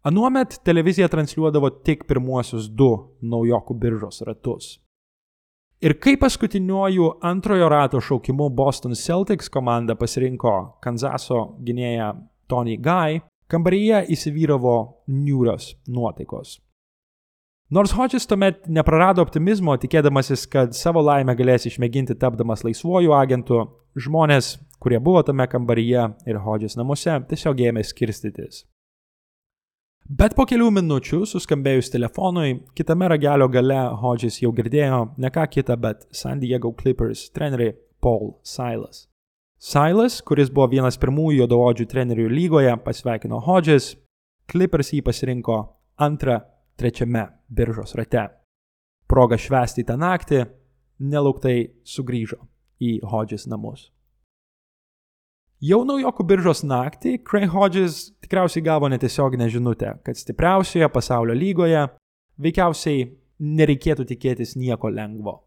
[0.09, 4.73] Anuomet televizija transliuodavo tik pirmuosius du naujokų biržos ratus.
[5.85, 12.15] Ir kai paskutiniuoju antrojo rato šaukimu Boston Celtics komanda pasirinko Kanzaso gynėją
[12.49, 13.21] Tony Guy,
[13.53, 14.77] kambaryje įsivyravo
[15.13, 16.64] niūrios nuotaikos.
[17.71, 23.63] Nors Hodges tuomet neprarado optimizmo, tikėdamasis, kad savo laimę galės išmėginti tapdamas laisvuoju agentu,
[23.97, 28.67] žmonės, kurie buvo tame kambaryje ir Hodges namuose, tiesiog ėmė skirstytis.
[30.05, 35.81] Bet po kelių minučių, suskambėjus telefonui, kitame ragelio gale Hodges jau girdėjo ne ką kitą,
[35.81, 37.71] bet San Diego Clippers trenerį
[38.05, 39.07] Paul Silas.
[39.57, 43.95] Silas, kuris buvo vienas pirmųjų juodaodžių trenerių lygoje, pasveikino Hodges,
[44.53, 45.63] Clippers jį pasirinko
[45.97, 46.43] antrą,
[46.79, 48.29] trečiame biržos rate.
[49.09, 50.45] Proga švęsti tą naktį,
[51.05, 52.41] nelauktai sugrįžo
[52.81, 53.91] į Hodges namus.
[55.65, 61.87] Jau naujokų biržos naktį Craig Hodges tikriausiai gavo netiesioginę žinutę, kad stipriausioje pasaulio lygoje
[62.37, 63.07] veikiausiai
[63.41, 65.39] nereikėtų tikėtis nieko lengvo.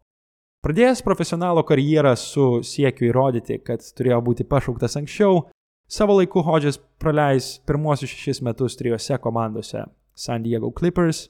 [0.64, 5.44] Pradėjęs profesionalo karjerą su siekiu įrodyti, kad turėjo būti pašauktas anksčiau,
[5.86, 9.84] savo laiku Hodges praleis pirmosius šešis metus trijose komandose-
[10.18, 11.28] San Diego Clippers,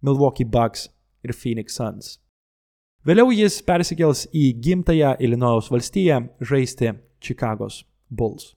[0.00, 0.86] Milwaukee Bucks
[1.26, 2.16] ir Phoenix Suns.
[3.06, 8.52] Vėliau jis persikels į gimtąją Illinois valstiją žaisti Čikagos Bulls.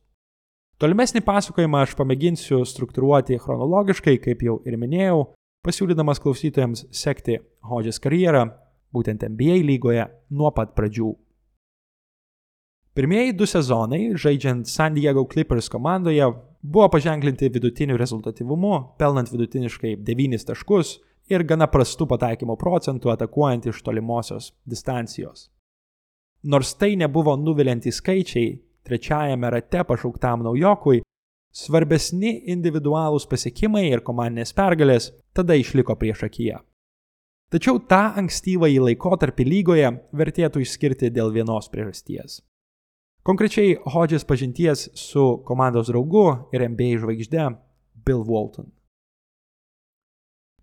[0.82, 5.28] Tolimesnį pasakojimą aš pamėginsiu struktūruoti chronologiškai, kaip jau ir minėjau,
[5.66, 7.38] pasiūlydamas klausytojams sekti
[7.70, 8.48] Hodges karjerą,
[8.94, 11.12] būtent NBA lygoje, nuo pat pradžių.
[12.98, 16.26] Pirmieji du sezonai, žaidžiant San Diego Clippers komandoje,
[16.62, 23.82] buvo paženklinti vidutiniu rezultatyvumu, pelnant vidutiniškai 9 taškus ir gana prastu pataikymo procentu atakuojant iš
[23.82, 25.50] tolimosios distancijos.
[26.44, 31.04] Nors tai nebuvo nuviliantys skaičiai, trečiajame rate pašauktam naujokui,
[31.54, 36.62] svarbesni individualūs pasiekimai ir komandinės pergalės tada išliko prieš akiją.
[37.52, 42.40] Tačiau tą ankstyvąjį laikotarpį lygoje vertėtų išskirti dėl vienos priežasties.
[43.24, 47.50] Konkrečiai Hodges pažinties su komandos draugu ir NBA žvaigžde
[48.06, 48.66] Bill Walton.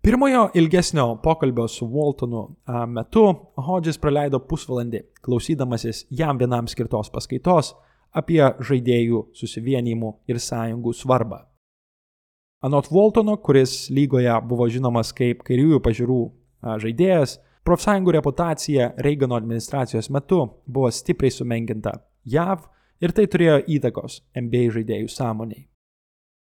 [0.01, 2.41] Pirmojo ilgesnio pokalbio su Waltonu
[2.87, 3.23] metu
[3.55, 7.73] Hodges praleido pusvalandį klausydamasis jam vienam skirtos paskaitos
[8.11, 11.45] apie žaidėjų susivienimų ir sąjungų svarbą.
[12.59, 16.19] Anot Waltono, kuris lygoje buvo žinomas kaip kairiųjų pažiūrų
[16.83, 22.67] žaidėjas, profsąjungų reputacija Reigano administracijos metu buvo stipriai sumenkinta JAV
[23.03, 25.67] ir tai turėjo įtakos NBA žaidėjų sąmoniai.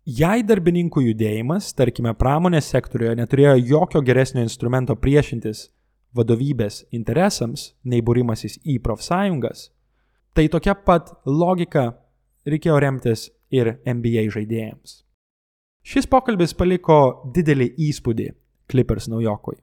[0.05, 5.71] Jei darbininkų judėjimas, tarkime, pramonės sektoriuje neturėjo jokio geresnio instrumento priešintis
[6.15, 9.71] vadovybės interesams nei būrimasis į profsąjungas,
[10.35, 11.93] Tai tokia pat logika
[12.43, 14.97] reikėjo remtis ir NBA žaidėjams.
[15.87, 16.97] Šis pokalbis paliko
[17.37, 18.27] didelį įspūdį
[18.73, 19.61] Clippers naujokui.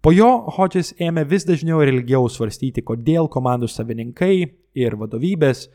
[0.00, 4.34] Po jo Hodges ėmė vis dažniau ir ilgiau svarstyti, kodėl komandų savininkai
[4.80, 5.66] ir vadovybės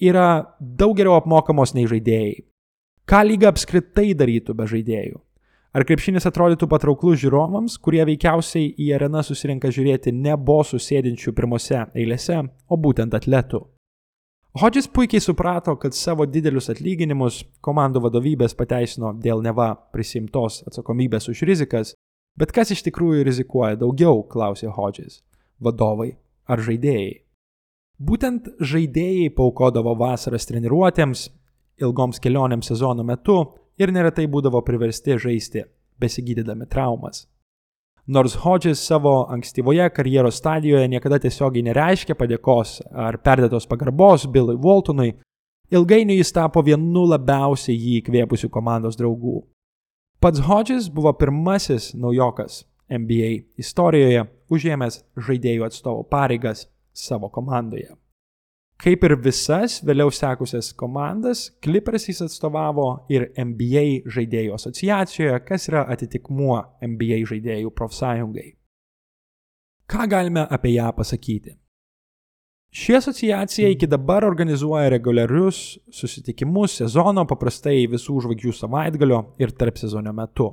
[0.00, 2.46] yra daug geriau apmokamos nei žaidėjai.
[3.06, 5.20] Ką lyga apskritai darytų be žaidėjų?
[5.76, 11.82] Ar krepšinis atrodytų patrauklus žiūrovams, kurie veikiausiai į areną susirinka žiūrėti ne bosų sėdinčių pirmose
[11.92, 12.38] eilėse,
[12.72, 13.60] o būtent atletų?
[14.56, 21.44] Hodges puikiai suprato, kad savo didelius atlyginimus komandų vadovybės pateisino dėl neva prisimtos atsakomybės už
[21.44, 21.92] rizikas,
[22.36, 25.22] bet kas iš tikrųjų rizikuoja daugiau, klausė Hodges-
[25.64, 26.16] vadovai
[26.48, 27.22] ar žaidėjai?
[27.96, 31.30] Būtent žaidėjai paukodavo vasaras treniruotėms,
[31.80, 35.64] ilgoms kelionėms sezono metu ir neretai būdavo priversti žaisti,
[36.00, 37.26] besigydydami traumas.
[38.06, 45.16] Nors Hodges savo ankstyvoje karjeros stadijoje niekada tiesiogiai nereiškė padėkos ar perdėtos pagarbos Billui Waltonui,
[45.74, 49.40] ilgainiui jis tapo vienu labiausiai jį įkvėpusių komandos draugų.
[50.26, 53.28] Pats Hodges buvo pirmasis naujokas NBA
[53.62, 57.92] istorijoje užėmęs žaidėjų atstovų pareigas savo komandoje.
[58.82, 63.84] Kaip ir visas vėliau sekusias komandas, Clippers jis atstovavo ir NBA
[64.16, 68.48] žaidėjų asociacijoje, kas yra atitikmuo NBA žaidėjų profsąjungai.
[69.86, 71.54] Ką galime apie ją pasakyti?
[72.76, 80.12] Ši asociacija iki dabar organizuoja reguliarius susitikimus sezono paprastai visų žvaigždžių savaitgalio ir tarp sezono
[80.12, 80.50] metu.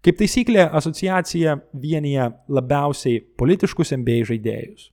[0.00, 4.88] Kaip taisyklė, asociacija vienyje labiausiai politiškus NBA žaidėjus.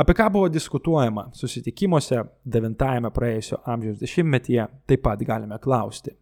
[0.00, 2.22] Apie ką buvo diskutuojama susitikimuose
[2.56, 6.16] 9-ame praėjusio amžiaus dešimtmetyje, taip pat galime klausti.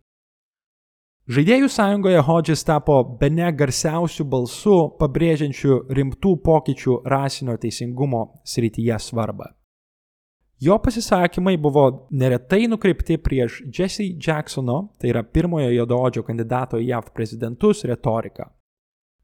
[1.25, 9.47] Žaidėjų sąjungoje Hodges tapo be ne garsiausių balsų, pabrėžiančių rimtų pokyčių rasinio teisingumo srityje svarbą.
[10.61, 17.11] Jo pasisakymai buvo neretai nukreipti prieš Jesse Jacksono, tai yra pirmojo juodaodžio kandidato į JAV
[17.17, 18.53] prezidentus, retoriką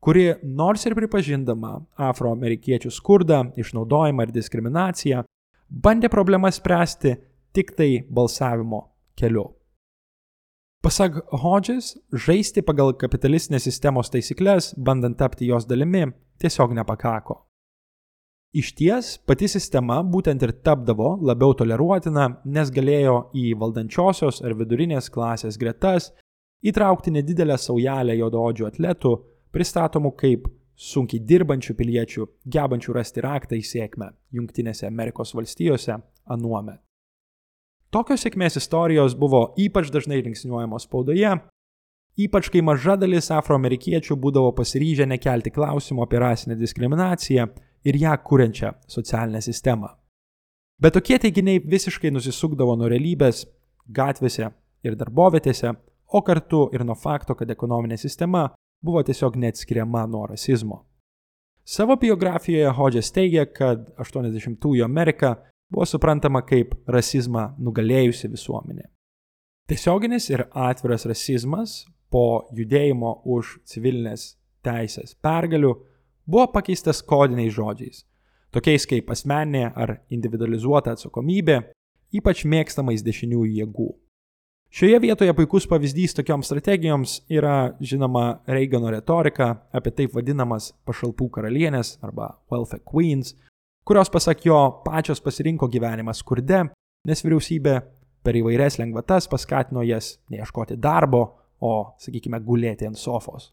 [0.01, 1.75] kuri nors ir pripažindama
[2.09, 5.25] afroamerikiečių skurdą, išnaudojimą ir diskriminaciją,
[5.71, 7.17] bandė problemas spręsti
[7.55, 8.87] tik tai balsavimo
[9.21, 9.51] keliu.
[10.81, 16.07] Pasak Hodges, žaisti pagal kapitalistinės sistemos taisyklės, bandant tapti jos dalimi,
[16.41, 17.37] tiesiog nepakako.
[18.57, 25.13] Iš ties, pati sistema būtent ir tapdavo labiau toleruotina, nes galėjo į valdančiosios ar vidurinės
[25.13, 26.15] klasės gretas
[26.65, 29.17] įtraukti nedidelę saujelę juododžių atletų,
[29.53, 30.49] pristatomų kaip
[30.81, 36.81] sunkiai dirbančių piliečių, gebančių rasti raktą į sėkmę Junktinėse Amerikos valstijose anuomet.
[37.91, 41.33] Tokios sėkmės istorijos buvo ypač dažnai linksniuojamos spaudoje,
[42.23, 47.49] ypač kai maža dalis afroamerikiečių būdavo pasiryžę nekelti klausimų apie rasinę diskriminaciją
[47.91, 49.91] ir ją kuriančią socialinę sistemą.
[50.79, 53.43] Bet tokie teiginiai visiškai nusisukdavo nuo realybės
[53.91, 54.53] gatvėse
[54.87, 55.75] ir darbovietėse,
[56.15, 58.47] o kartu ir nuo fakto, kad ekonominė sistema
[58.83, 60.85] buvo tiesiog neatskiriama nuo rasizmo.
[61.67, 65.37] Savo biografijoje Hodges teigia, kad 80-ųjų Amerika
[65.71, 68.89] buvo suprantama kaip rasizmą nugalėjusi visuomenė.
[69.71, 74.35] Tiesioginis ir atviras rasizmas po judėjimo už civilinės
[74.67, 75.77] teisės pergalių
[76.27, 78.05] buvo pakeistas kodiniais žodžiais,
[78.51, 81.61] tokiais kaip asmeninė ar individualizuota atsakomybė,
[82.19, 83.91] ypač mėgstamais dešiniųjų jėgų.
[84.71, 91.97] Šioje vietoje puikus pavyzdys tokioms strategijoms yra žinoma Reigano retorika apie taip vadinamas pašalpų karalienės
[92.07, 93.35] arba welfare queens,
[93.91, 96.61] kurios pasak jo pačios pasirinko gyvenimą skurde,
[97.11, 97.73] nes vyriausybė
[98.23, 101.25] per įvairias lengvatas paskatino jas neieškoti darbo,
[101.59, 103.49] o, sakykime, gulėti ant sofos.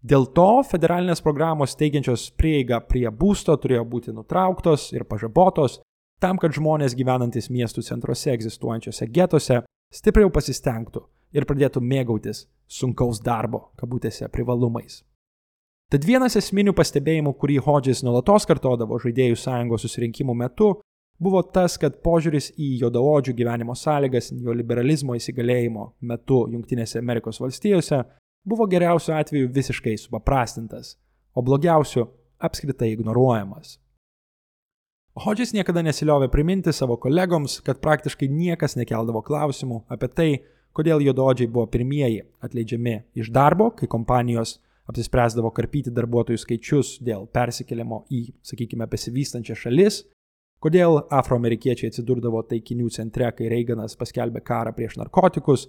[0.00, 5.82] Dėl to federalinės programos teigiančios prieigą prie būsto turėjo būti nutrauktos ir pažabotos,
[6.16, 9.58] tam, kad žmonės gyvenantis miestų centruose egzistuojančiose getuose
[9.92, 11.04] stipriau pasistengtų
[11.36, 15.02] ir pradėtų mėgautis sunkaus darbo, kabutėse, privalumais.
[15.86, 20.72] Tad vienas esminių pastebėjimų, kurį Hodges nuolatos kartodavo žaidėjų sąjungos susirinkimų metu,
[21.22, 28.02] buvo tas, kad požiūris į jodaodžių gyvenimo sąlygas neoliberalizmo įsigalėjimo metu Junktinėse Amerikos valstijose
[28.46, 30.96] buvo geriausiu atveju visiškai supaprastintas,
[31.38, 32.08] o blogiausiu
[32.42, 33.78] apskritai ignoruojamas.
[35.22, 40.30] Hodges niekada nesiliovė priminti savo kolegoms, kad praktiškai niekas nekeldavo klausimų apie tai,
[40.76, 44.58] kodėl juododžiai buvo pirmieji atleidžiami iš darbo, kai kompanijos
[44.90, 49.94] apsispręsdavo karpyti darbuotojų skaičius dėl persikėlimo į, sakykime, besivystančią šalis,
[50.62, 55.60] kodėl afroamerikiečiai atsidurdavo taikinių centre, kai Reiganas paskelbė karą prieš narkotikus,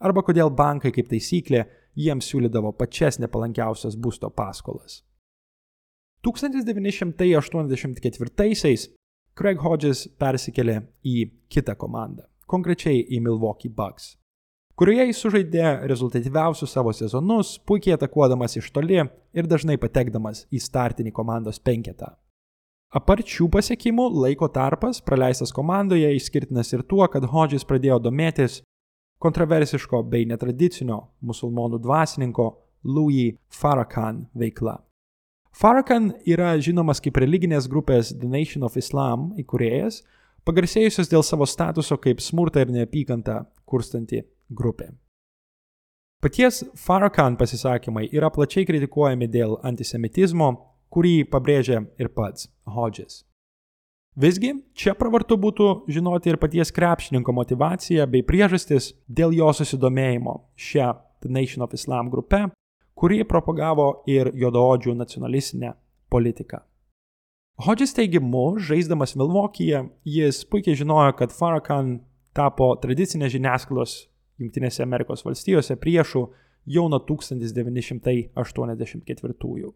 [0.00, 1.60] arba kodėl bankai kaip taisyklė
[1.96, 5.02] jiems siūlydavo pačias nepalankiausias būsto paskolas.
[6.26, 8.82] 1984-aisiais
[9.36, 14.16] Craig Hodges persikėlė į kitą komandą, konkrečiai į Milwaukee Bucks.
[14.76, 21.14] Kurioje jis sužaidė rezultatyviausius savo sezonus, puikiai atakuodamas iš toli ir dažnai patekdamas į startinį
[21.16, 22.12] komandos penketą.
[22.96, 28.60] Apart šių pasiekimų, laiko tarpas praleistas komandoje išskirtinas ir tuo, kad Hodžis pradėjo domėtis
[29.20, 32.50] kontroversiško bei netradicinio musulmonų dvasininko
[32.86, 34.78] Louis Farrakhan veikla.
[35.56, 40.02] Farrakhan yra žinomas kaip religinės grupės The Nation of Islam įkūrėjas,
[40.46, 44.90] pagarsėjusios dėl savo statuso kaip smurtą ir neapykantą kurstanti grupė.
[46.22, 50.48] Paties Farrakhan pasisakymai yra plačiai kritikuojami dėl antisemitizmo,
[50.90, 53.24] kurį pabrėžia ir pats Hodges.
[54.16, 60.94] Visgi, čia pravartu būtų žinoti ir paties krepšininko motivaciją bei priežastis dėl jo susidomėjimo šią
[61.20, 62.46] The Nation of Islam grupę,
[62.96, 65.74] kuri propagavo ir juodaodžių nacionalistinę
[66.08, 66.62] politiką.
[67.60, 71.98] Hodges teigimu, žaisdamas Milvokyje, jis puikiai žinojo, kad Farrakhan
[72.36, 73.94] tapo tradicinės žiniasklaidos
[74.40, 76.22] Junktinėse Amerikos valstijose priešų
[76.66, 79.72] jau nuo 1984.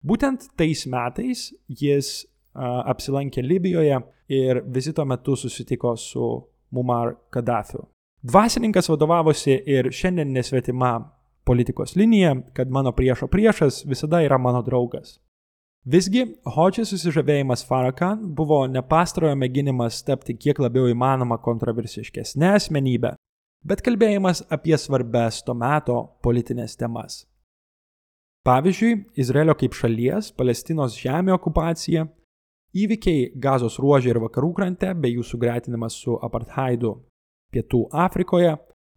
[0.00, 4.00] Būtent tais metais jis apsilankė Libijoje
[4.32, 7.88] ir vizito metu susitiko su Mumar Kaddafiu.
[8.22, 11.12] Dvasininkas vadovavosi ir šiandien nesvetima
[11.44, 15.18] politikos linija, kad mano priešo priešas visada yra mano draugas.
[15.88, 23.14] Visgi, Hodžės susižavėjimas Farrakhan buvo nepastarojo mėginimas tapti kiek labiau įmanoma kontroversiškesnė asmenybė,
[23.64, 27.24] bet kalbėjimas apie svarbes to meto politinės temas.
[28.46, 32.06] Pavyzdžiui, Izraelio kaip šalies, Palestinos žemė okupacija,
[32.72, 36.94] įvykiai Gazos ruožė ir vakarų krante bei jų sugretinimas su apartheidu
[37.52, 38.54] Pietų Afrikoje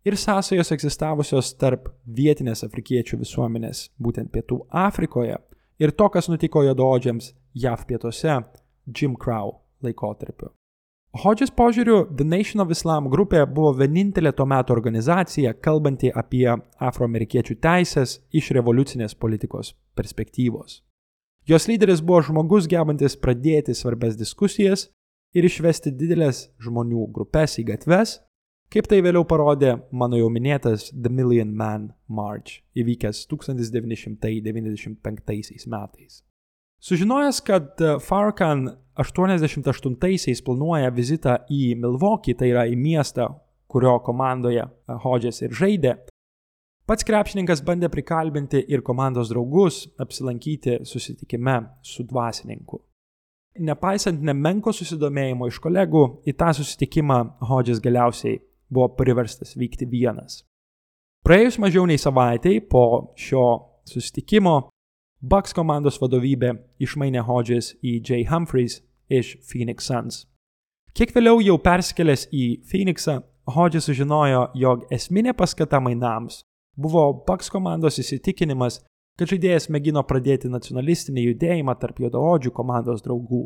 [0.08, 5.40] ir sąsajos egzistavusios tarp vietinės afrikiečių visuomenės, būtent Pietų Afrikoje,
[5.80, 8.40] ir to, kas nutiko jododžiams JAV pietuose
[8.88, 10.54] Jim Crow laikotarpiu.
[11.14, 16.50] Hodžės požiūriu, The Nation of Islam grupė buvo vienintelė tuo metu organizacija, kalbanti apie
[16.82, 20.82] afroamerikiečių teisės iš revoliucinės politikos perspektyvos.
[21.46, 24.90] Jos lyderis buvo žmogus gebantis pradėti svarbes diskusijas
[25.38, 28.26] ir išvesti didelės žmonių grupės į gatves,
[28.74, 34.98] kaip tai vėliau parodė mano jau minėtas The Million Man March, įvykęs 1995
[35.70, 36.26] metais.
[36.84, 38.68] Sužinojęs, kad e, Farrakhan
[39.00, 43.30] 88-aisiais planuoja vizitą į Milwaukee, tai yra į miestą,
[43.72, 45.94] kurio komandoje e, Hodges ir žaidė,
[46.84, 51.56] pats krepšininkas bandė prikalbinti ir komandos draugus apsilankyti susitikime
[51.88, 52.82] su dvasininku.
[53.64, 60.42] Nepaisant nemenko susidomėjimo iš kolegų, į tą susitikimą Hodges galiausiai buvo priverstas vykti vienas.
[61.24, 63.48] Praėjus mažiau nei savaitėjai po šio
[63.88, 64.73] susitikimo,
[65.24, 66.50] Bucks komandos vadovybė
[66.84, 70.26] išmainė Hodges į Jay Humphreys iš Phoenix Suns.
[70.94, 73.22] Kiek vėliau jau perskelęs į Phoenixą,
[73.56, 76.42] Hodges sužinojo, jog esminė paskata mainams
[76.76, 78.80] buvo Bucks komandos įsitikinimas,
[79.18, 83.46] kad žaidėjas mėgino pradėti nacionalistinį judėjimą tarp juodaodžių komandos draugų.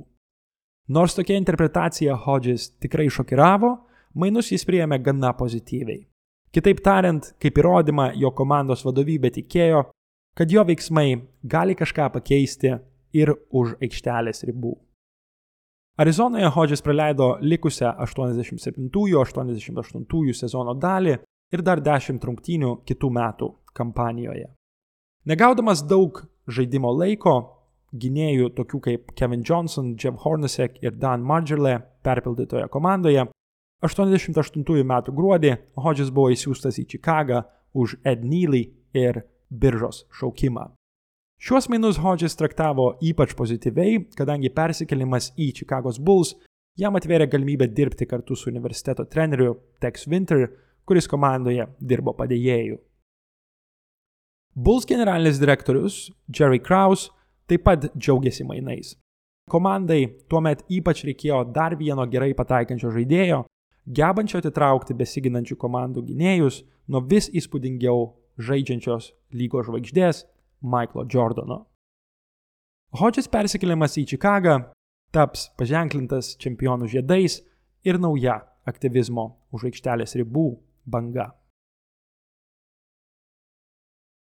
[0.88, 3.74] Nors tokia interpretacija Hodges tikrai šokiravo,
[4.16, 6.06] mainus jis priėmė gana pozityviai.
[6.56, 9.84] Kitaip tariant, kaip įrodymą, jo komandos vadovybė tikėjo,
[10.38, 12.80] kad jo veiksmai gali kažką pakeisti
[13.18, 14.78] ir už aikštelės ribų.
[15.98, 21.18] Arizonoje Hodges praleido likusią 87-88 sezono dalį
[21.54, 24.48] ir dar 10 rungtynių kitų metų kampanijoje.
[25.26, 27.58] Negaudamas daug žaidimo laiko,
[27.98, 33.26] gynėjų tokių kaip Kevin Johnson, Jeff Hornacek ir Dan Margerle perpildytoje komandoje,
[33.82, 37.40] 88 metų gruodį Hodges buvo įsiūstas į Čikagą
[37.78, 40.72] už Ed Neely ir biržos šaukimą.
[41.38, 46.34] Šiuos mainus Hodges traktavo ypač pozityviai, kadangi persikelimas į Chicago's Bulls
[46.78, 50.48] jam atvėrė galimybę dirbti kartu su universiteto treneriu Tex Winter,
[50.88, 52.80] kuris komandoje dirbo padėjėjų.
[54.58, 57.12] Bulls generalinis direktorius Jerry Kraus
[57.46, 58.96] taip pat džiaugiasi mainais.
[59.48, 63.44] Komandai tuomet ypač reikėjo dar vieno gerai pataikančio žaidėjo,
[63.88, 68.10] gebančio atitraukti besiginančių komandų gynėjus nuo vis įspūdingiau
[68.42, 70.26] žaidžiančios lygos žvaigždės
[70.62, 71.66] Michaelo Jordano.
[72.98, 74.58] Hodges persikėlimas į Čikagą
[75.16, 77.42] taps paženklintas čempionų žiedais
[77.88, 80.48] ir nauja aktyvizmo už aikštelės ribų
[80.86, 81.32] banga.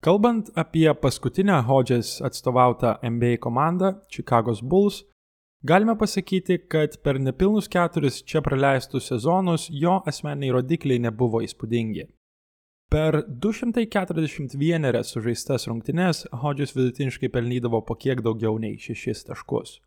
[0.01, 5.03] Kalbant apie paskutinę Hodges atstovautą NBA komandą Chicago's Bulls,
[5.63, 12.07] galime pasakyti, kad per nepilnus keturis čia praleistus sezonus jo asmeniniai rodikliai nebuvo įspūdingi.
[12.91, 19.77] Per 241 sužaistas rungtynes Hodges vidutiniškai pelnydavo po kiek daugiau nei 6 taškus.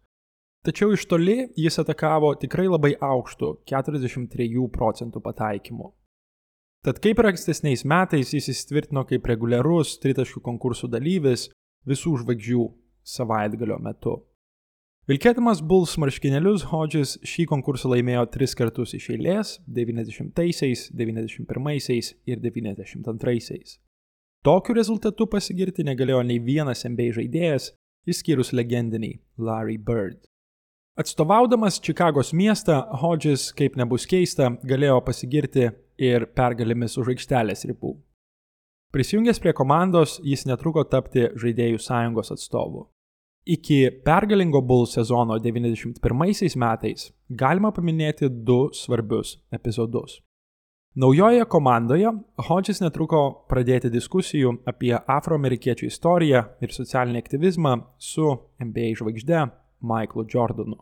[0.64, 5.90] Tačiau iš toli jis atakavo tikrai labai aukštų 43 procentų pataikymu.
[6.84, 11.50] Tad kaip ir ankstesniais metais jis įsitvirtino kaip reguliarus tritaškių konkursų dalyvis
[11.84, 12.64] visų žvaigždžių
[13.04, 14.22] savaitgalio metu.
[15.04, 23.76] Vilkėdamas Bulls marškinėlius, Hodges šį konkursą laimėjo tris kartus iš eilės- 90-aisiais, 91-aisiais ir 92-aisiais.
[24.42, 27.74] Tokiu rezultatu pasigirti negalėjo nei vienas NBA žaidėjas,
[28.08, 30.24] išskyrus legendinį Larry Bird.
[30.96, 37.98] Atstovaudamas Čikagos miestą, Hodges, kaip nebus keista, galėjo pasigirti ir pergalėmis už aikštelės ribų.
[38.90, 42.93] Prisijungęs prie komandos, jis netruko tapti žaidėjų sąjungos atstovu.
[43.46, 50.22] Iki pergalingo Bull sezono 91 metais galima paminėti du svarbius epizodus.
[50.96, 52.08] Naujoje komandoje
[52.48, 53.20] Hodges netruko
[53.50, 58.30] pradėti diskusijų apie afroamerikiečių istoriją ir socialinį aktyvizmą su
[58.64, 59.44] NBA žvaigžde
[59.84, 60.80] Michaelu Jordanu.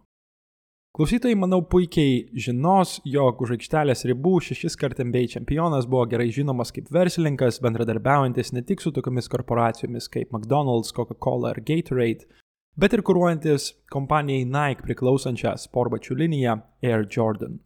[0.93, 6.71] Klausytojai, manau, puikiai žinos, jog už aikštelės ribų šešis kart NBA čempionas buvo gerai žinomas
[6.77, 12.29] kaip verslininkas, bendradarbiaujantis ne tik su tokiamis korporacijomis kaip McDonald's, Coca-Cola ar Gatorade,
[12.77, 17.61] bet ir kūruojantis kompanijai Nike priklausančią sportbačių liniją Air Jordan.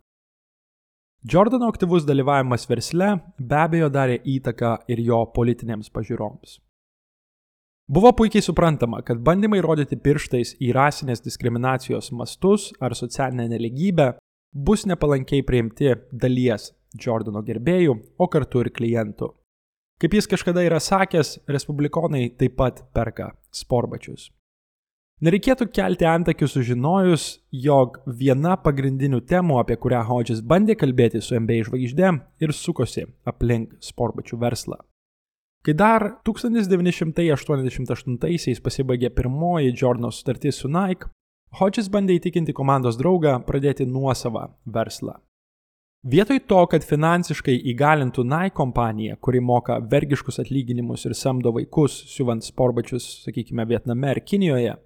[1.26, 6.60] Jordano aktyvus dalyvavimas versle be abejo darė įtaką ir jo politinėms pažiūroms.
[7.86, 14.08] Buvo puikiai suprantama, kad bandymai rodyti pirštais į rasinės diskriminacijos mastus ar socialinę neligybę
[14.54, 19.28] bus nepalankiai priimti dalies Jordano gerbėjų, o kartu ir klientų.
[20.00, 24.30] Kaip jis kažkada yra sakęs, respublikonai taip pat perka sportbačius.
[25.24, 31.64] Nereikėtų kelti antakių sužinojus, jog viena pagrindinių temų, apie kurią Hodges bandė kalbėti su NBA
[31.70, 32.10] žvaigždė
[32.44, 34.76] ir sukosi aplink sportbačių verslą.
[35.64, 41.08] Kai dar 1988-aisiais pasibaigė pirmoji Jordano sutartis su Nike,
[41.56, 45.16] Hodges bandė įtikinti komandos draugą pradėti nuosavą verslą.
[46.06, 52.44] Vietoj to, kad finansiškai įgalintų Nike kompaniją, kuri moka vergiškus atlyginimus ir samdo vaikus, siuvant
[52.44, 54.76] sportbačius, sakykime, Vietname ar Kinijoje,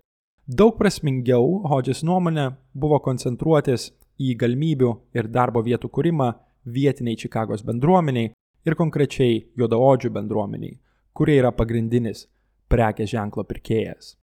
[0.48, 6.32] Daug prasmingiau, Hodges nuomonė, buvo koncentruotis į galimybių ir darbo vietų kūrimą
[6.64, 8.32] vietiniai Čikagos bendruomeniai
[8.66, 10.78] ir konkrečiai juodaodžių bendruomeniai,
[11.12, 12.26] kurie yra pagrindinis
[12.70, 14.16] prekės ženklo pirkėjas.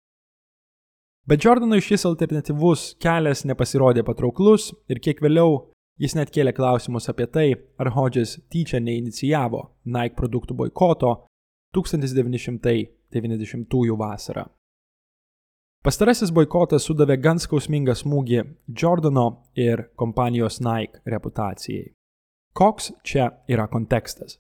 [1.27, 7.27] Bet Jordanui šis alternatyvus kelias nepasirodė patrauklus ir kiek vėliau jis net kėlė klausimus apie
[7.31, 11.27] tai, ar Hodges tyčia neinicijavo Nike produktų boikoto
[11.77, 14.45] 1990 vasarą.
[15.85, 18.39] Pastarasis boikotas sudavė gan skausmingą smūgį
[18.80, 21.91] Jordano ir kompanijos Nike reputacijai.
[22.57, 24.39] Koks čia yra kontekstas?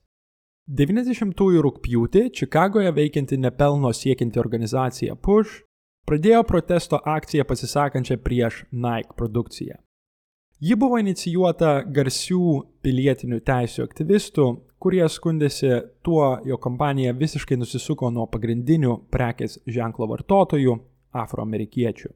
[0.72, 5.58] 90-ųjų rūpjūtį Čikagoje veikianti nepelno siekianti organizacija Push
[6.08, 9.76] pradėjo protesto akciją pasisakančią prieš Nike produkciją.
[10.64, 12.40] Ji buvo inicijuota garsių
[12.80, 14.48] pilietinių teisų aktyvistų,
[14.80, 20.80] kurie skundėsi tuo, jo kompanija visiškai nusisuko nuo pagrindinių prekės ženklo vartotojų
[21.14, 22.10] afroamerikiečių.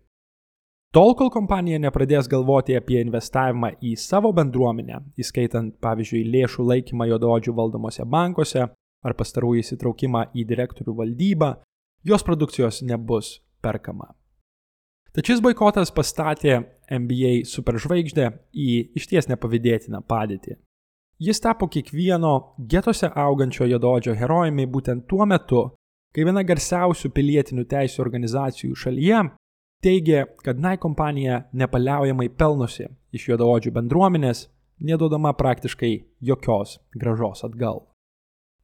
[0.97, 7.53] Tol, kol kompanija nepradės galvoti apie investavimą į savo bendruomenę, įskaitant, pavyzdžiui, lėšų laikymą juododžių
[7.59, 8.63] valdomose bankuose
[9.05, 11.51] ar pastarųjų įsitraukimą į direktorių valdybą,
[12.09, 14.15] jos produkcijos nebus perkama.
[15.13, 16.63] Tačiau boikotas pastatė
[16.95, 20.57] NBA superžvaigždę į išties nepavydėtiną padėtį.
[21.19, 22.33] Jis tapo kiekvieno
[22.71, 25.65] getose augančio jododžio herojumi būtent tuo metu,
[26.15, 29.25] kai viena garsiausių pilietinių teisų organizacijų šalyje
[29.85, 34.49] teigė, kad Nike kompanija nepaliaujamai pelnosi iš juodaodžių bendruomenės,
[34.81, 37.85] neduodama praktiškai jokios gražos atgal.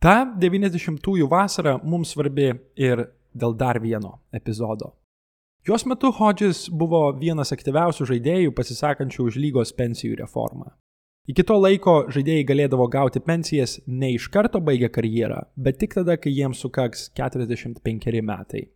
[0.02, 4.92] Ta 90-ųjų vasara mums svarbi ir dėl dar vieno epizodo.
[5.64, 10.74] Jos metu Hodges buvo vienas aktyviausių žaidėjų pasisakančių už lygos pensijų reformą.
[11.24, 16.18] Iki to laiko žaidėjai galėdavo gauti pensijas ne iš karto baigę karjerą, bet tik tada,
[16.20, 18.66] kai jiems sukaks 45 metai.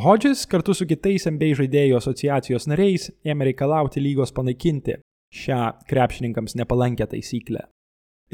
[0.00, 4.98] Hodges kartu su kitais NBA žaidėjų asociacijos nariais ėmė reikalauti lygos panaikinti
[5.30, 7.62] šią krepšininkams nepalankę taisyklę.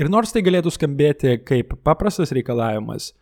[0.00, 3.12] Ir nors tai galėtų skambėti kaip paprastas reikalavimas,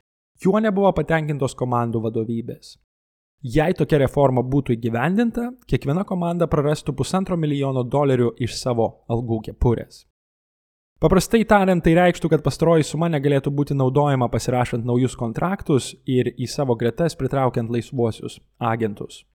[0.42, 2.76] juo nebuvo patenkintos komandų vadovybės.
[3.44, 10.06] Jei tokia reforma būtų įgyvendinta, kiekviena komanda prarastų pusantro milijono dolerių iš savo algų kepurės.
[11.04, 16.48] Paprastai tariant, tai reikštų, kad pastaroji suma negalėtų būti naudojama pasirašant naujus kontraktus ir į
[16.48, 19.26] savo gretas pritraukiant laisvuosius agentus.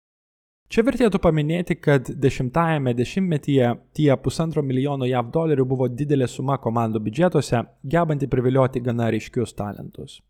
[0.72, 7.04] Čia vertėtų paminėti, kad dešimtajame dešimtmetyje tie pusantro milijono JAV dolerių buvo didelė suma komandų
[7.04, 10.22] biudžetuose, gebanti privilioti gana ryškius talentus.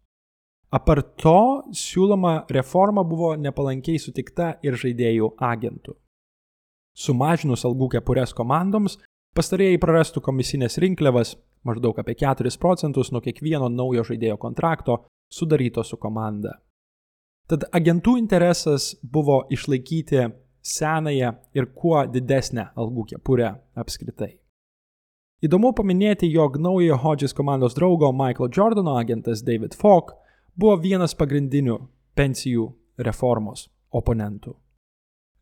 [0.69, 5.95] Apart to, siūloma reforma buvo nepalankiai sutikta ir žaidėjų agentų.
[6.93, 8.99] Sumažinus algų kepurės komandoms,
[9.39, 14.99] pastarėjai prarastų komisinės rinkliavas, maždaug apie 4 procentus nuo kiekvieno naujo žaidėjo kontrakto
[15.33, 16.59] sudaryto su komanda.
[17.49, 20.29] Tad agentų interesas buvo išlaikyti
[20.61, 24.35] senąją ir kuo didesnę algų kepurę apskritai.
[25.41, 30.19] Įdomu paminėti, jog naujojo Hodges komandos draugo Michael Jordano agentas David Falk
[30.59, 31.78] buvo vienas pagrindinių
[32.18, 34.56] pensijų reformos oponentų.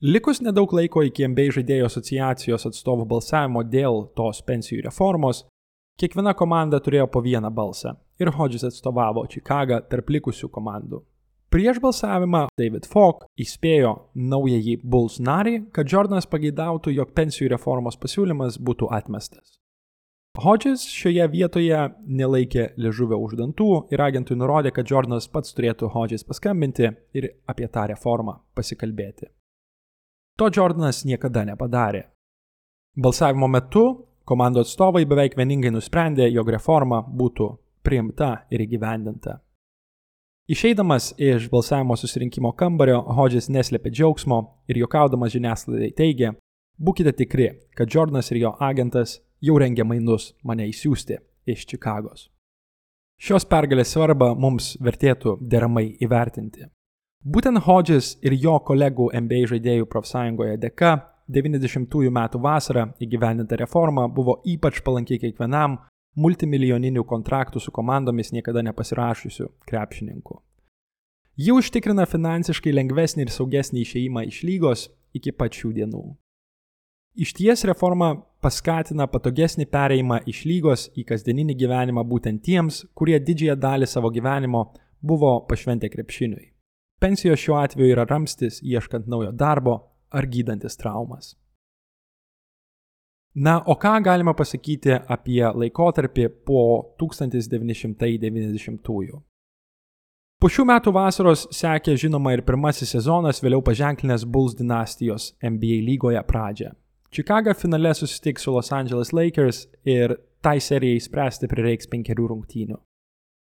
[0.04, 5.46] Likus nedaug laiko iki NBA žaidėjų asociacijos atstovų balsavimo dėl tos pensijų reformos,
[5.96, 11.00] kiekviena komanda turėjo po vieną balsą ir Hodges atstovavo Čikagą tarp likusių komandų.
[11.48, 18.58] Prieš balsavimą David Falk įspėjo naująjį Bulls narį, kad Jordanas pageidautų, jog pensijų reformos pasiūlymas
[18.60, 19.56] būtų atmestas.
[20.36, 26.26] Hodges šioje vietoje nelaikė liežuvio už dantų ir agentui nurodė, kad Jordanas pats turėtų Hodges
[26.28, 29.30] paskambinti ir apie tą reformą pasikalbėti.
[30.36, 32.02] To Jordanas niekada nepadarė.
[33.00, 33.86] Balsavimo metu
[34.28, 37.48] komandų atstovai beveik vieningai nusprendė, jog reforma būtų
[37.86, 39.38] priimta ir įgyvendinta.
[40.52, 46.34] Išeidamas iš balsavimo susirinkimo kambario, Hodges neslėpė džiaugsmo ir juokaudamas žiniasklaidai teigė,
[46.76, 52.28] būkite tikri, kad Jordanas ir jo agentas jau rengia mainus mane įsiųsti iš Čikagos.
[53.16, 56.66] Šios pergalės svarbą mums vertėtų deramai įvertinti.
[57.24, 60.90] Būtent Hodges ir jo kolegų NBA žaidėjų profsąjungoje dėka
[61.32, 65.78] 90-ųjų metų vasarą įgyvendinta reforma buvo ypač palanki kiekvienam
[66.16, 70.38] multimilijoninių kontraktų su komandomis niekada nepasirašysiu krepšininkų.
[71.36, 74.86] Ji užtikrina finansiškai lengvesnį ir saugesnį išeimą iš lygos
[75.16, 76.04] iki pačių dienų.
[77.16, 78.10] Iš ties reforma
[78.44, 84.66] paskatina patogesnį pereimą iš lygos į kasdieninį gyvenimą būtent tiems, kurie didžiąją dalį savo gyvenimo
[85.00, 86.52] buvo pašventę krepšiniui.
[87.00, 89.78] Pensijos šiuo atveju yra ramstis ieškant naujo darbo
[90.12, 91.32] ar gydantis traumas.
[93.36, 99.22] Na, o ką galima pasakyti apie laikotarpį po 1990-ųjų?
[100.36, 106.20] Po šių metų vasaros sekė žinoma ir pirmasis sezonas, vėliau paženklinęs Bulls dinastijos NBA lygoje
[106.28, 106.76] pradžią.
[107.16, 110.12] Chicago finale susitiks su Los Angeles Lakers ir
[110.44, 112.76] tai serijai spręsti prireiks penkerių rungtynių.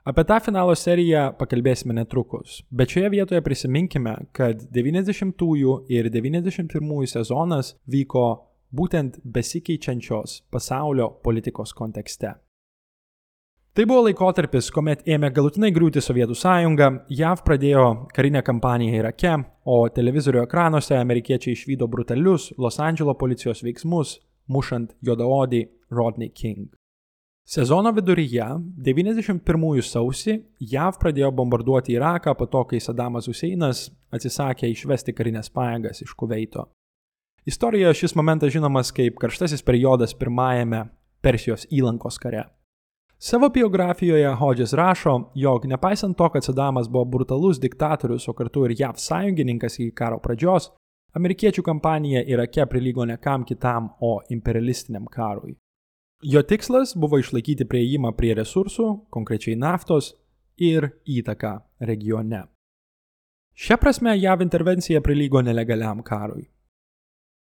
[0.08, 7.74] Apie tą finalo seriją pakalbėsime netrukus, bet šioje vietoje prisiminkime, kad 90-ųjų ir 91-ųjų sezonas
[7.84, 8.26] vyko
[8.72, 12.38] būtent besikeičiančios pasaulio politikos kontekste.
[13.78, 17.84] Tai buvo laikotarpis, kuomet ėmė galutinai griūti Sovietų sąjunga, JAV pradėjo
[18.16, 19.36] karinę kampaniją Irake,
[19.70, 24.16] o televizorių ekranuose amerikiečiai išvydo brutalius Los Andželo policijos veiksmus,
[24.50, 25.62] mušant juodaodį
[25.94, 26.74] Rodney King.
[27.46, 28.50] Sezono viduryje,
[28.90, 30.40] 91 sausį,
[30.74, 36.72] JAV pradėjo bombarduoti Iraką po to, kai Sadamas Huseinas atsisakė išvesti karinės pajėgas iš Kuveito.
[37.46, 40.88] Istorijoje šis momentas žinomas kaip karštasis periodas pirmajame
[41.22, 42.50] Persijos įlankos kare.
[43.22, 48.76] Savo biografijoje Hodges rašo, jog nepaisant to, kad Sadamas buvo brutalus diktatorius, o kartu ir
[48.80, 50.70] JAV sąjungininkas iki karo pradžios,
[51.20, 55.58] amerikiečių kampanija Irake prilygo ne kam kitam, o imperialistiniam karui.
[56.24, 60.14] Jo tikslas buvo išlaikyti prieimą prie resursų, konkrečiai naftos
[60.58, 61.58] ir įtaką
[61.92, 62.46] regione.
[63.52, 66.48] Šia prasme JAV intervencija prilygo nelegaliam karui.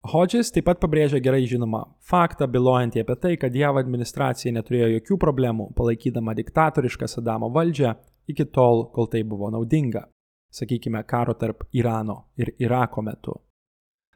[0.06, 5.18] Hodges taip pat pabrėžia gerai žinomą faktą, bilojantį apie tai, kad JAV administracija neturėjo jokių
[5.24, 7.96] problemų palaikydama diktatorišką Sadamo valdžią
[8.30, 10.04] iki tol, kol tai buvo naudinga,
[10.54, 13.34] sakykime, karo tarp Irano ir Irako metu.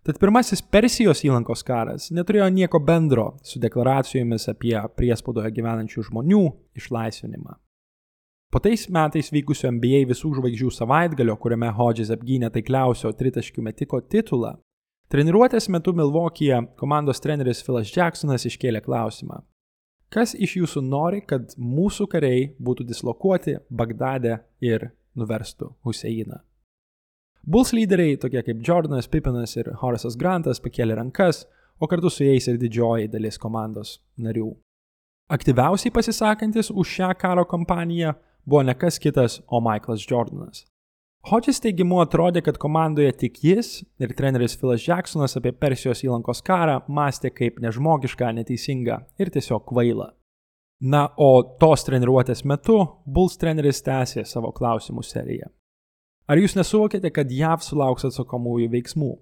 [0.07, 6.43] Tad pirmasis Persijos įlankos karas neturėjo nieko bendro su deklaracijomis apie priespaudoje gyvenančių žmonių
[6.78, 7.59] išlaisvinimą.
[8.53, 14.57] Po tais metais vykusio NBA visų žvaigždžių savaitgalio, kuriame Hodges apgynė taikliausio tritaškių metiko titulą,
[15.13, 19.43] Treniruotės metu Milvokyje komandos treneris Philas Jacksonas iškėlė klausimą.
[20.09, 26.41] Kas iš jūsų nori, kad mūsų kariai būtų dislokuoti Bagdade ir nuverstų Huseiną?
[27.45, 31.45] Bulls lyderiai, tokie kaip Jordanas Pippinas ir Horace'as Grantas, pakėlė rankas,
[31.77, 34.49] o kartu su jais ir didžioji dalis komandos narių.
[35.29, 38.17] Aktyviausiai pasisakantis už šią karo kampaniją
[38.49, 40.65] buvo ne kas kitas, o Michaelas Jordanas.
[41.23, 43.68] Hodges teigimu atrodė, kad komandoje tik jis
[44.03, 50.09] ir treneris Philas Jacksonas apie Persijos įlankos karą mąstė kaip nežmogišką, neteisingą ir tiesiog kvailą.
[50.83, 55.47] Na, o tos treniruotės metu Bulls treneris tęsė savo klausimų seriją.
[56.27, 59.12] Ar jūs nesuvokėte, kad JAV sulauks atsakomųjų veiksmų?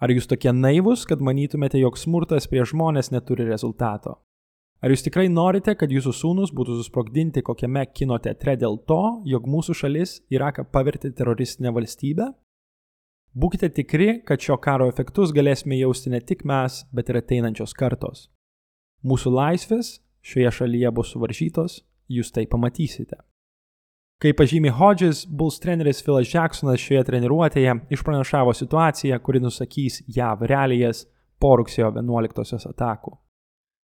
[0.00, 4.18] Ar jūs tokie naivus, kad manytumėte, jog smurtas prieš žmonės neturi rezultato?
[4.80, 9.44] Ar jūs tikrai norite, kad jūsų sūnus būtų susprogdinti kokiame kino teatre dėl to, jog
[9.44, 12.30] mūsų šalis Iraką pavertė teroristinę valstybę?
[13.36, 18.30] Būkite tikri, kad šio karo efektus galėsime jausti ne tik mes, bet ir ateinančios kartos.
[19.04, 23.20] Mūsų laisvės, šioje šalyje bus suvaržytos, jūs tai pamatysite.
[24.20, 31.06] Kaip pažymė Hodges, Bulls treneris Philas Jacksonas šioje treniruotėje išpranašavo situaciją, kuri nusakys JAV realijas
[31.40, 33.14] po rugsėjo 11-osios atakų.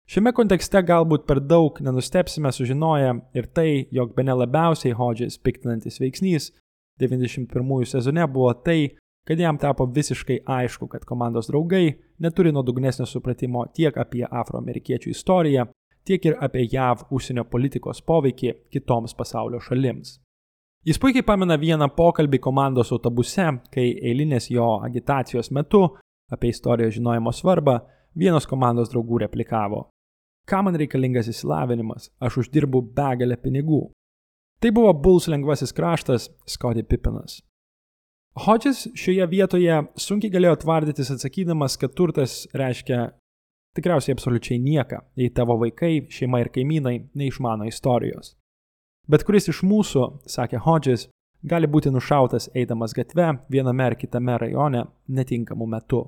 [0.06, 6.52] Šiame kontekste galbūt per daug nenustepsime sužinoję ir tai, jog bene labiausiai Hodges piktinantis veiksnys
[7.02, 8.96] 91 sezone buvo tai,
[9.26, 15.66] kad jam tapo visiškai aišku, kad komandos draugai neturi nuodugnesnio supratimo tiek apie afroamerikiečių istoriją,
[16.06, 20.20] tiek ir apie JAV užsienio politikos poveikį kitoms pasaulio šalims.
[20.86, 25.82] Jis puikiai pamena vieną pokalbį komandos autobuse, kai eilinės jo agitacijos metu
[26.30, 27.80] apie istorijos žinojimo svarbą
[28.14, 29.88] vienas komandos draugų replikavo.
[30.46, 33.88] Ką man reikalingas įsilavinimas, aš uždirbu begalę pinigų.
[34.62, 37.42] Tai buvo Bulls lengvasis kraštas Scotty Pippinas.
[38.46, 43.08] Hodges šioje vietoje sunkiai galėjo tvardytis atsakydamas, kad turtas reiškia
[43.76, 48.36] tikriausiai absoliučiai nieką, jei tavo vaikai, šeima ir kaimynai neišmano istorijos.
[49.08, 51.08] Bet kuris iš mūsų, sakė Hodges,
[51.46, 56.04] gali būti nušautas eidamas gatve viename ar kitame rajone netinkamu metu.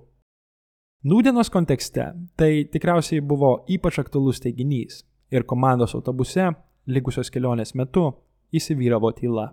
[1.06, 6.48] Nūdienos kontekste tai tikriausiai buvo ypač aktualus teiginys ir komandos autobuse
[6.90, 8.08] likusios kelionės metu
[8.58, 9.52] įsivyravo tyla.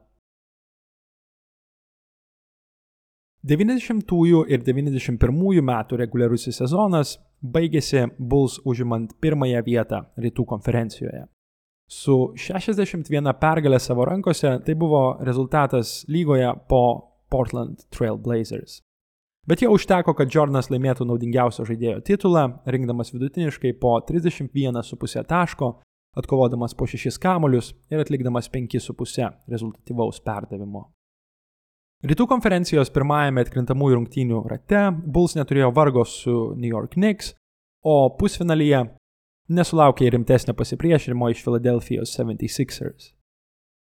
[3.45, 11.27] 90-ųjų ir 91-ųjų metų reguliarusis sezonas baigėsi Bulls užimant pirmąją vietą rytų konferencijoje.
[11.85, 16.81] Su 61 pergalė savo rankose tai buvo rezultatas lygoje po
[17.29, 18.81] Portland Trail Blazers.
[19.49, 25.69] Bet jau užteko, kad Jordanas laimėtų naudingiausio žaidėjo titulą, rinkdamas vidutiniškai po 31,5 taško,
[26.17, 30.87] atkovodamas po 6 kamolius ir atlikdamas 5,5 rezultatyvaus perdavimo.
[32.05, 37.33] Rytų konferencijos pirmajame atkrintamųjų rungtynių rate Bulls neturėjo vargo su New York Knicks,
[37.85, 38.83] o pusfinalyje
[39.49, 43.14] nesulaukė rimtesnio pasipriešinimo iš Philadelphia 76ers.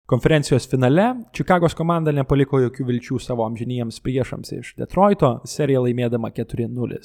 [0.06, 6.98] Konferencijos finale Čikagos komanda nepaliko jokių vilčių savo amžiniems priešams iš Detroito, seriją laimėdama 4-0.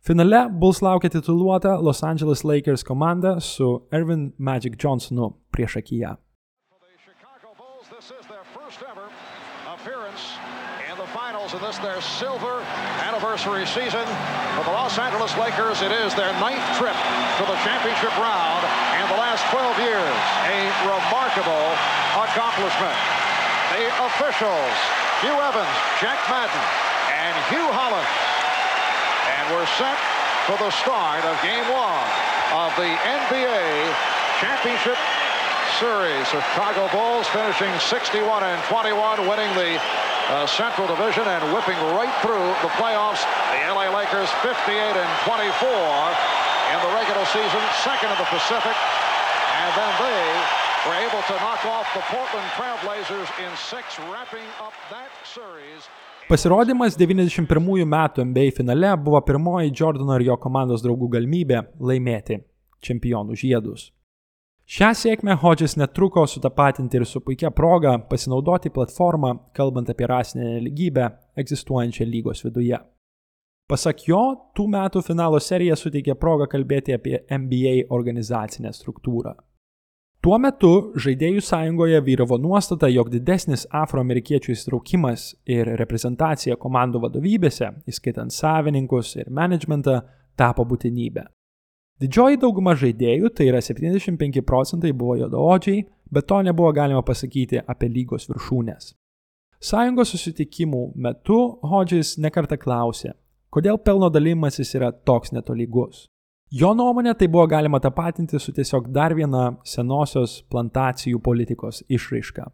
[0.00, 6.16] Finale Bulls laukia tituluota Los Angeles Lakers komanda su Ervin Magic Johnsonu priešakyje.
[11.54, 12.62] In this their silver
[13.02, 14.06] anniversary season.
[14.54, 18.62] For the Los Angeles Lakers, it is their ninth trip to the championship round
[19.02, 20.16] in the last 12 years.
[20.46, 21.66] A remarkable
[22.14, 22.94] accomplishment.
[23.74, 24.74] The officials,
[25.26, 26.64] Hugh Evans, Jack Madden,
[27.18, 28.06] and Hugh Holland.
[29.34, 29.98] And we're set
[30.46, 32.06] for the start of game one
[32.54, 33.66] of the NBA
[34.38, 34.98] championship
[35.82, 36.30] series.
[36.30, 39.82] Chicago Bulls finishing 61 and 21, winning the
[40.30, 43.26] uh, Central Division and whipping right through the playoffs.
[43.50, 45.34] The LA Lakers 58 and 24
[46.70, 48.76] in the regular season, second in the Pacific,
[49.58, 50.22] and then they
[50.86, 55.90] were able to knock off the Portland Trailblazers in six, wrapping up that series.
[56.30, 62.38] Pasirodymas 91 metų NBA finale buvo pirmoji Jordano ir jo komandos draugų galimybė laimėti
[62.86, 63.90] čempionų žiedus.
[64.70, 71.08] Šią sėkmę Hodges netruko sutapatinti ir su puikia proga pasinaudoti platformą, kalbant apie rasinę neligybę
[71.42, 72.78] egzistuojančią lygos viduje.
[73.66, 74.20] Pasak jo,
[74.54, 79.34] tų metų finalo serija suteikė progą kalbėti apie NBA organizacinę struktūrą.
[80.22, 88.30] Tuo metu žaidėjų sąjungoje vyravo nuostata, jog didesnis afroamerikiečių įsitraukimas ir reprezentacija komandų vadovybėse, įskaitant
[88.30, 89.98] savininkus ir managementą,
[90.38, 91.26] tapo būtinybė.
[92.00, 97.90] Didžioji dauguma žaidėjų, tai yra 75 procentai, buvo jodaodžiai, bet to nebuvo galima pasakyti apie
[97.92, 98.94] lygos viršūnės.
[99.60, 101.36] Sąjungos susitikimų metu
[101.68, 103.12] Hodges nekarta klausė,
[103.52, 106.06] kodėl pelno dalymasis yra toks netolygus.
[106.50, 112.48] Jo nuomonė tai buvo galima tapatinti su tiesiog dar viena senosios plantacijų politikos išraiška.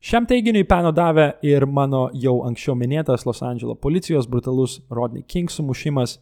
[0.00, 5.52] Šiam teiginiui peno davė ir mano jau anksčiau minėtas Los Andželo policijos brutalus Rodney King
[5.52, 6.18] sumušimas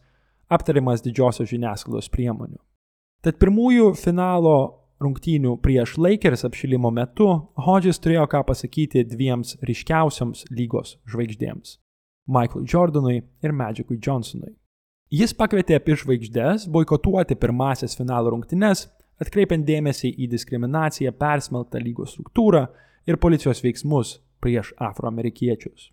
[0.49, 2.59] aptariamas didžiosios žiniasklaidos priemonių.
[3.23, 4.55] Tad pirmųjų finalo
[5.03, 7.27] rungtynių prieš Lakers apšilimo metu
[7.65, 11.77] Hodges turėjo ką pasakyti dviems ryškiausiams lygos žvaigždėms-
[12.35, 14.55] Michaelui Jordanui ir Magicui Johnsonui.
[15.09, 18.87] Jis pakvietė apie žvaigždės boikotuoti pirmasis finalo rungtynes,
[19.19, 22.67] atkreipiant dėmesį į diskriminaciją persmeltą lygos struktūrą
[23.07, 25.89] ir policijos veiksmus prieš afroamerikiečius.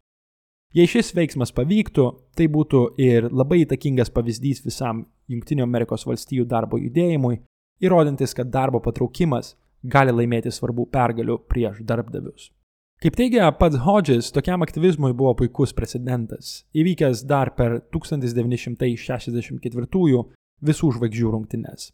[0.77, 2.05] Jei šis veiksmas pavyktų,
[2.37, 7.39] tai būtų ir labai įtakingas pavyzdys visam Junktinių Amerikos valstijų darbo judėjimui,
[7.81, 12.53] įrodantis, kad darbo patraukimas gali laimėti svarbų pergalių prieš darbdavius.
[13.01, 20.24] Kaip teigia pats Hodges, tokiam aktyvizmui buvo puikus precedentas, įvykęs dar per 1964
[20.64, 21.91] visų žvaigždžių rungtynes.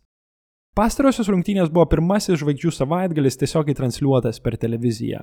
[0.78, 5.20] Pastarosios rungtynės buvo pirmasis žvaigždžių savaitgalis tiesiogiai transliuotas per televiziją.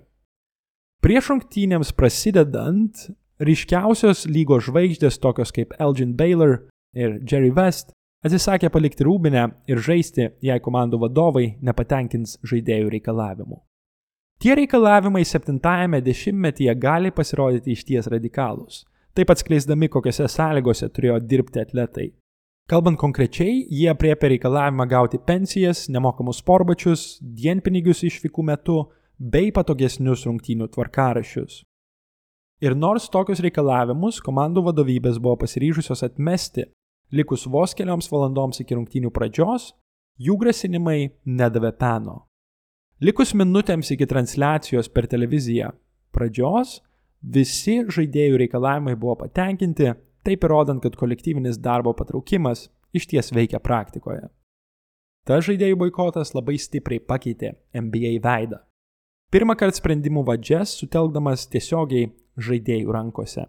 [1.00, 3.08] Prieš rungtynėms prasidedant,
[3.44, 6.66] ryškiausios lygos žvaigždės tokios kaip Elgin Baylor
[6.98, 7.94] ir Jerry West
[8.26, 13.62] atsisakė palikti rūbinę ir žaisti, jei komandų vadovai nepatenkins žaidėjų reikalavimų.
[14.40, 18.86] Tie reikalavimai 70-ame dešimtmetyje gali pasirodyti išties radikalūs,
[19.16, 22.10] taip atskleisdami, kokiose sąlygose turėjo dirbti atletai
[22.70, 28.76] Kalbant konkrečiai, jie priepia reikalavimą gauti pensijas, nemokamus sporbačius, dienpinigius išvykų metu
[29.18, 31.64] bei patogesnius rungtynių tvarkarašius.
[32.60, 36.66] Ir nors tokius reikalavimus komandų vadovybės buvo pasiryžusios atmesti,
[37.16, 39.70] likus vos kelioms valandoms iki rungtynių pradžios,
[40.20, 42.26] jų grasinimai nedavė peno.
[43.00, 45.72] Likus minutėms iki transliacijos per televiziją
[46.12, 46.82] pradžios,
[47.24, 49.94] visi žaidėjų reikalavimai buvo patenkinti
[50.28, 54.28] taip įrodant, kad kolektyvinis darbo patraukimas iš ties veikia praktikoje.
[55.24, 58.60] Tas žaidėjų boikotas labai stipriai pakeitė NBA veidą.
[59.32, 63.46] Pirmą kartą sprendimų vadžias sutelkdamas tiesiogiai žaidėjų rankose.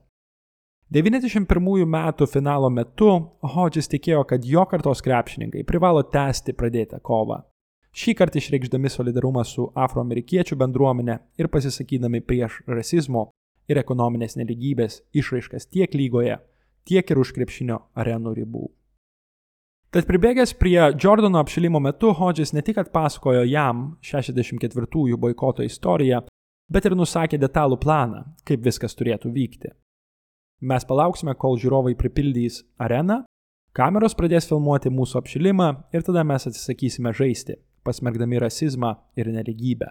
[0.91, 3.13] 91 metų finalo metu
[3.55, 7.45] Hodges tikėjo, kad jo kartos krepšininkai privalo tęsti pradėtą kovą.
[7.95, 13.29] Šį kartą išreikšdami solidarumą su afroamerikiečių bendruomenė ir pasisakydami prieš rasizmo
[13.71, 16.41] ir ekonominės neligybės išraiškas tiek lygoje,
[16.87, 18.67] tiek ir už krepšinio arenų ribų.
[19.91, 26.23] Tad pribėgęs prie Jordano apšilimo metu, Hodges ne tik atpasakojo jam 64-ųjų boikoto istoriją,
[26.71, 29.73] bet ir nusakė detalų planą, kaip viskas turėtų vykti.
[30.61, 33.23] Mes palauksime, kol žiūrovai pripildys areną,
[33.77, 37.57] kameros pradės filmuoti mūsų apšilimą ir tada mes atsisakysime žaisti,
[37.87, 39.89] pasmergdami rasizmą ir neligybę.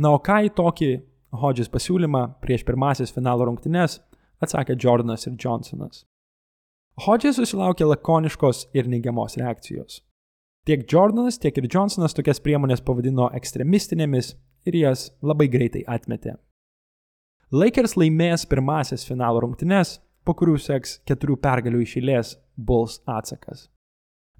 [0.00, 0.90] Na o ką į tokį
[1.36, 3.98] Hodges pasiūlymą prieš pirmasis finalo rungtynes
[4.40, 6.04] atsakė Jordanas ir Johnsonas.
[7.04, 10.00] Hodges susilaukė lakoniškos ir neigiamos reakcijos.
[10.66, 14.32] Tiek Jordanas, tiek ir Johnsonas tokias priemonės pavadino ekstremistinėmis
[14.66, 16.36] ir jas labai greitai atmetė.
[17.54, 23.68] Lakers laimės pirmasis finalo rungtynes, po kurių seks keturių pergalių išėlės Bulls atsakas.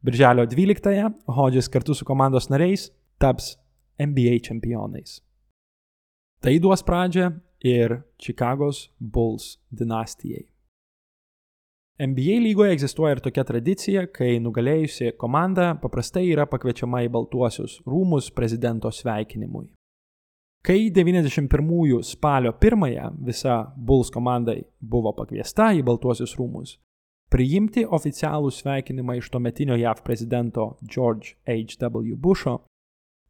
[0.02, 2.90] Birželio 12-ąją Hodges kartu su komandos nariais
[3.22, 3.54] taps
[4.02, 5.20] NBA čempionais.
[6.42, 7.30] Tai duos pradžią
[7.64, 10.44] ir Čikagos Bulls dinastijai.
[11.98, 18.28] NBA lygoje egzistuoja ir tokia tradicija, kai nugalėjusi komanda paprastai yra pakviečiama į Baltuosius rūmus
[18.36, 19.70] prezidento sveikinimui.
[20.66, 26.72] Kai 91 spalio 1 visa Bulls komandai buvo pakviesta į Baltuosius rūmus,
[27.30, 32.16] priimti oficialų sveikinimą iš tuometinio JAV prezidento George H.W.
[32.18, 32.56] Busho,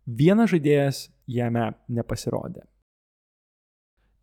[0.06, 2.64] vienas žaidėjas jame nepasirodė.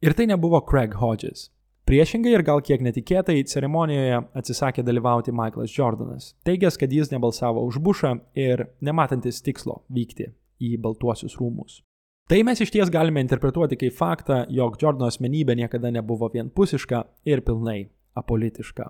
[0.02, 1.52] Ir tai nebuvo Craig Hodges.
[1.86, 7.78] Priešingai ir gal kiek netikėtai ceremonijoje atsisakė dalyvauti Michaelas Jordanas, teigęs, kad jis nebalsavo už
[7.78, 11.84] Bushą ir nematantis tikslo vykti į Baltuosius rūmus.
[12.30, 17.44] Tai mes iš ties galime interpretuoti kaip faktą, jog Jordano asmenybė niekada nebuvo vienpusiška ir
[17.44, 18.90] pilnai apolitiška.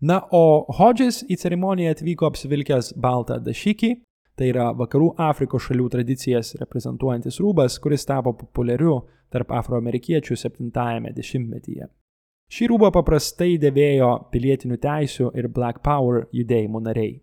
[0.00, 3.90] Na, o Hodges į ceremoniją atvyko apsivilkęs baltą dašykį,
[4.40, 8.94] Tai yra vakarų Afrikos šalių tradicijas reprezentuojantis rūbas, kuris tapo populiariu
[9.28, 11.90] tarp afroamerikiečių 70-ame dešimtmetyje.
[12.48, 17.18] Šį rūbą paprastai dėvėjo pilietinių teisių ir Black Power judėjimų nariai.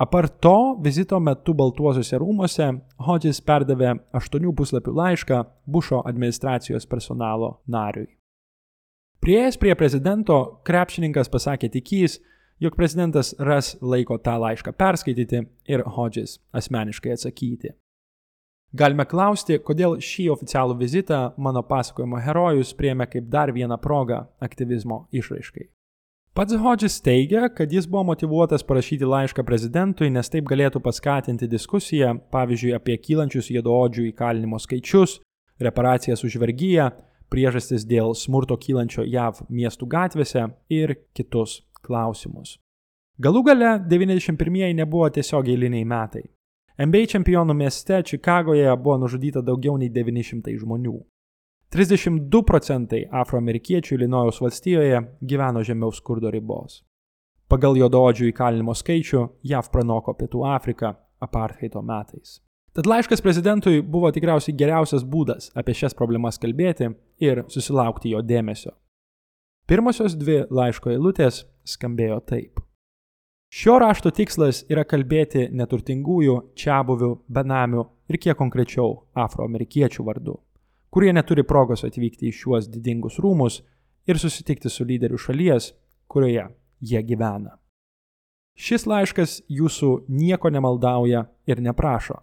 [0.00, 2.66] Apart to, vizito metu Baltuosiuose rūmose
[3.04, 8.06] Hodges perdavė aštuonių puslapių laišką Bušo administracijos personalo nariui.
[9.20, 12.16] Prieėjęs prie prezidento, krepšininkas pasakė tikys,
[12.64, 17.74] jog prezidentas ras laiko tą laišką perskaityti ir Hodges asmeniškai atsakyti.
[18.72, 25.02] Galime klausti, kodėl šį oficialų vizitą mano pasakojimo herojus priemė kaip dar vieną progą aktyvizmo
[25.12, 25.68] išraiškai.
[26.34, 32.12] Pats Hodges teigia, kad jis buvo motivuotas parašyti laišką prezidentui, nes taip galėtų paskatinti diskusiją,
[32.30, 35.16] pavyzdžiui, apie kylančius juodaodžių įkalinimo skaičius,
[35.58, 36.86] reparacijas už vergyją,
[37.34, 42.60] priežastis dėl smurto kylančio JAV miestų gatvėse ir kitus klausimus.
[43.18, 46.28] Galų gale 91-ieji nebuvo tiesiog eiliniai metai.
[46.78, 50.94] NBA čempionų mieste Čikagoje buvo nužudyta daugiau nei 900 žmonių.
[51.70, 56.80] 32 procentai afroamerikiečių Ilinojaus valstijoje gyveno žemiau skurdo ribos.
[57.46, 62.40] Pagal juodaodžių įkalinimo skaičių JAV pranoko Pietų Afriką apartheido metais.
[62.74, 66.90] Tad laiškas prezidentui buvo tikriausiai geriausias būdas apie šias problemas kalbėti
[67.22, 68.74] ir susilaukti jo dėmesio.
[69.70, 72.58] Pirmosios dvi laiško eilutės skambėjo taip.
[73.54, 80.40] Šio rašto tikslas yra kalbėti neturtingųjų, čia buvių, benamių ir kiek konkrečiau afroamerikiečių vardu,
[80.90, 83.60] kurie neturi progos atvykti į šiuos didingus rūmus
[84.10, 85.72] ir susitikti su lyderiu šalies,
[86.10, 86.48] kurioje
[86.80, 87.56] jie gyvena.
[88.60, 92.18] Šis laiškas jūsų nieko nemaldauja ir neprašo,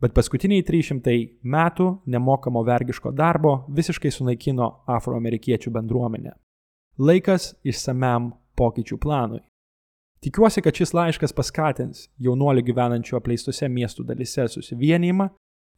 [0.00, 6.32] bet paskutiniai 300 metų nemokamo vergiško darbo visiškai sunaikino afroamerikiečių bendruomenę.
[6.98, 9.42] Laikas išsamiam pokyčių planui.
[10.24, 15.26] Tikiuosi, kad šis laiškas paskatins jaunuolių gyvenančių apleistose miestų dalise susivienijimą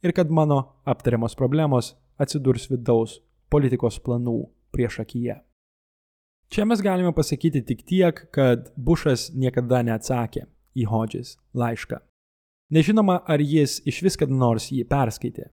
[0.05, 4.39] ir kad mano aptariamos problemos atsidurs vidaus politikos planų
[4.75, 5.39] prieš akiją.
[6.47, 10.45] Čia mes galime pasakyti tik tiek, kad Bušas niekada neatsakė
[10.77, 11.99] į Hodges laišką.
[12.71, 15.49] Nežinoma, ar jis iš vis kada nors jį perskaitė.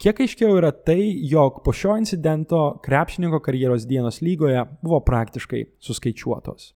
[0.00, 6.70] Kiek aiškiau yra tai, jog po šio incidento krepšininko karjeros dienos lygoje buvo praktiškai suskaičiuotos.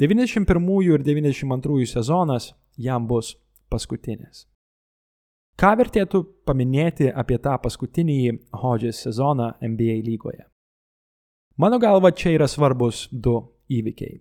[0.00, 0.46] 91
[0.86, 3.34] ir 92 sezonas jam bus
[3.68, 4.46] paskutinis.
[5.58, 8.18] Ką vertėtų paminėti apie tą paskutinį
[8.60, 10.44] Hodges sezoną NBA lygoje?
[11.58, 14.20] Mano galva, čia yra svarbus du įvykiai.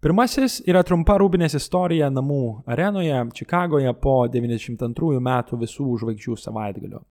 [0.00, 7.02] Pirmasis yra trumpa rūbinės istorija namų arenoje Čikagoje po 92 metų visų žvaigždžių savaitgalio.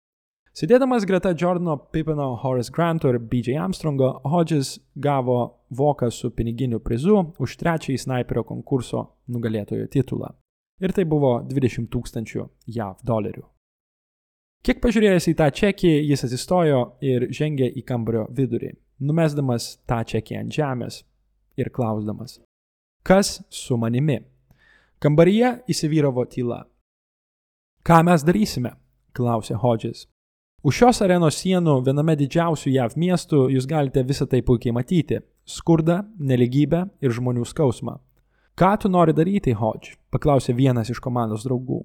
[0.55, 7.33] Sėdėdamas greta Jordano Pippino, Horace Granto ir BJ Armstrongo, Hodges gavo voką su piniginiu prizu
[7.39, 10.37] už trečiąjį snaiperio konkurso nugalėtojo titulą.
[10.79, 13.45] Ir tai buvo 20 tūkstančių JAV dolerių.
[14.63, 20.41] Kiek pažiūrėjęs į tą čekį, jis atsistojo ir žengė į kambario vidurį numesdamas tą čekį
[20.41, 21.03] ant žemės
[21.59, 22.39] ir klausdamas,
[23.07, 24.21] kas su manimi?
[24.99, 26.65] Kambaryje įsivyravo tyla.
[27.87, 28.75] Ką mes darysime?
[29.15, 30.07] klausė Hodges.
[30.67, 35.21] Už šios arenos sienų viename didžiausių JAV miestų jūs galite visą tai puikiai matyti-
[35.57, 37.99] skurdą, neligybę ir žmonių skausmą.
[38.59, 39.93] Ką tu nori daryti, Hodge?
[40.11, 41.85] paklausė vienas iš komandos draugų.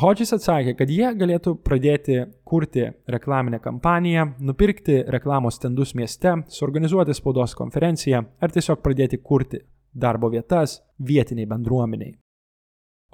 [0.00, 2.16] Hodges atsakė, kad jie galėtų pradėti
[2.48, 9.60] kurti reklaminę kampaniją, nupirkti reklamos stendus mieste, suorganizuoti spaudos konferenciją ar tiesiog pradėti kurti
[9.92, 12.16] darbo vietas vietiniai bendruomeniai.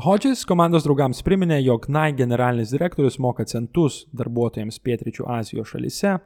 [0.07, 6.21] Hodges komandos draugams priminė, jog Nike generalinis direktorius moka centus darbuotojams Pietričių Azijos šalise,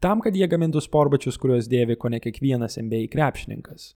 [0.00, 3.92] tam, kad jie gamintų sporbačius, kuriuos dėvi ko ne kiekvienas MBA krepšininkas.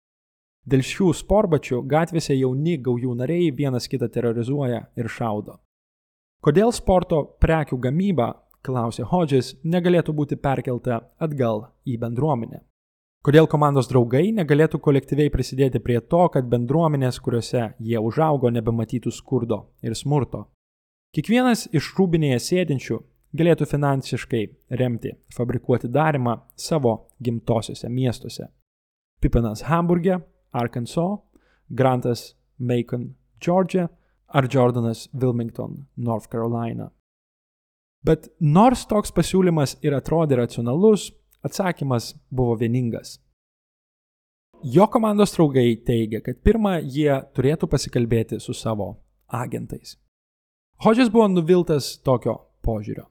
[0.66, 5.60] Dėl šių sporbačių gatvėse jauni gaujų nariai vienas kitą terrorizuoja ir šaudo.
[6.42, 8.32] Kodėl sporto prekių gamyba,
[8.66, 12.64] klausė Hodges, negalėtų būti perkelta atgal į bendruomenę?
[13.26, 19.64] Kodėl komandos draugai negalėtų kolektyviai prisidėti prie to, kad bendruomenės, kuriuose jie užaugo, nebematytų skurdo
[19.82, 20.44] ir smurto?
[21.14, 23.00] Kiekvienas iš rūbinėje sėdinčių
[23.38, 24.44] galėtų finansiškai
[24.78, 28.46] remti fabrikuoti darimą savo gimtosiuose miestuose.
[29.22, 30.20] Pipinas Hamburgė,
[30.56, 31.20] Arkansas,
[31.68, 33.88] Grantas Macon, Georgia
[34.26, 36.90] ar Jordanas Wilmington, North Carolina.
[38.06, 41.10] Bet nors toks pasiūlymas ir atrodė racionalus,
[41.46, 43.16] atsakymas buvo vieningas.
[44.64, 48.94] Jo komandos draugai teigia, kad pirmą jie turėtų pasikalbėti su savo
[49.28, 49.96] agentais.
[50.84, 53.06] Hodges buvo nuviltas tokio požiūrio.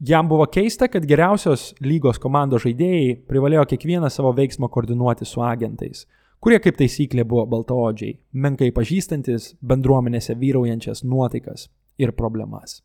[0.00, 6.06] Jam buvo keista, kad geriausios lygos komandos žaidėjai privalėjo kiekvieną savo veiksmą koordinuoti su agentais,
[6.40, 11.68] kurie kaip taisyklė buvo baltaodžiai, menkai pažįstantis bendruomenėse vyraujančias nuotaikas
[12.00, 12.80] ir problemas.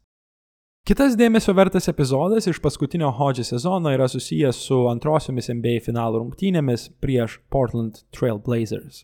[0.86, 6.92] Kitas dėmesio vertas epizodas iš paskutinio Hodge sezono yra susijęs su antrosiomis NBA finalų rungtynėmis
[7.02, 9.02] prieš Portland Trail Blazers.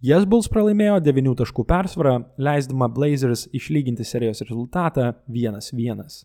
[0.00, 6.22] Jas Bulls pralaimėjo 9 taškų persvarą, leisdama Blazers išlyginti serijos rezultatą 1-1.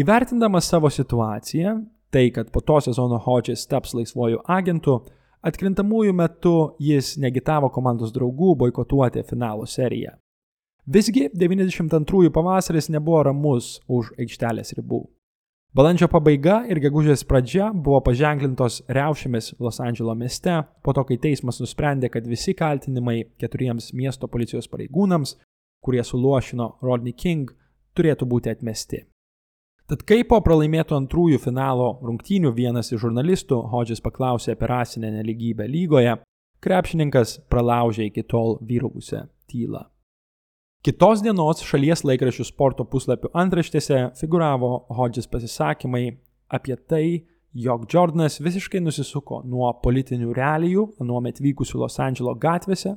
[0.00, 1.76] Įvertindamas savo situaciją,
[2.10, 4.96] tai kad po to sezono Hodges taps laisvojų agentų,
[5.42, 10.14] Atkrintamųjų metu jis negitavo komandos draugų boikotuoti finalo seriją.
[10.86, 15.02] Visgi 92 pavasaris nebuvo ramus už aikštelės ribų.
[15.74, 21.62] Balandžio pabaiga ir gegužės pradžia buvo paženklintos riaušėmis Los Andželo mieste, po to, kai teismas
[21.62, 25.38] nusprendė, kad visi kaltinimai keturiems miesto policijos pareigūnams,
[25.82, 27.50] kurie suluošino Rodney King,
[27.96, 29.06] turėtų būti atmesti.
[29.92, 35.66] Tad kai po pralaimėto antrųjų finalo rungtynių vienas iš žurnalistų Hodges paklausė apie rasinę neligybę
[35.68, 36.14] lygoje,
[36.64, 39.82] krepšininkas pralaužė iki tol vyravusią tylą.
[40.80, 46.06] Kitos dienos šalies laikraščių sporto puslapių antraštėse figuravo Hodges pasisakymai
[46.48, 47.04] apie tai,
[47.52, 52.96] jog Jordanas visiškai nusisuko nuo politinių realijų anuomet vykusių Los Andželo gatvėse,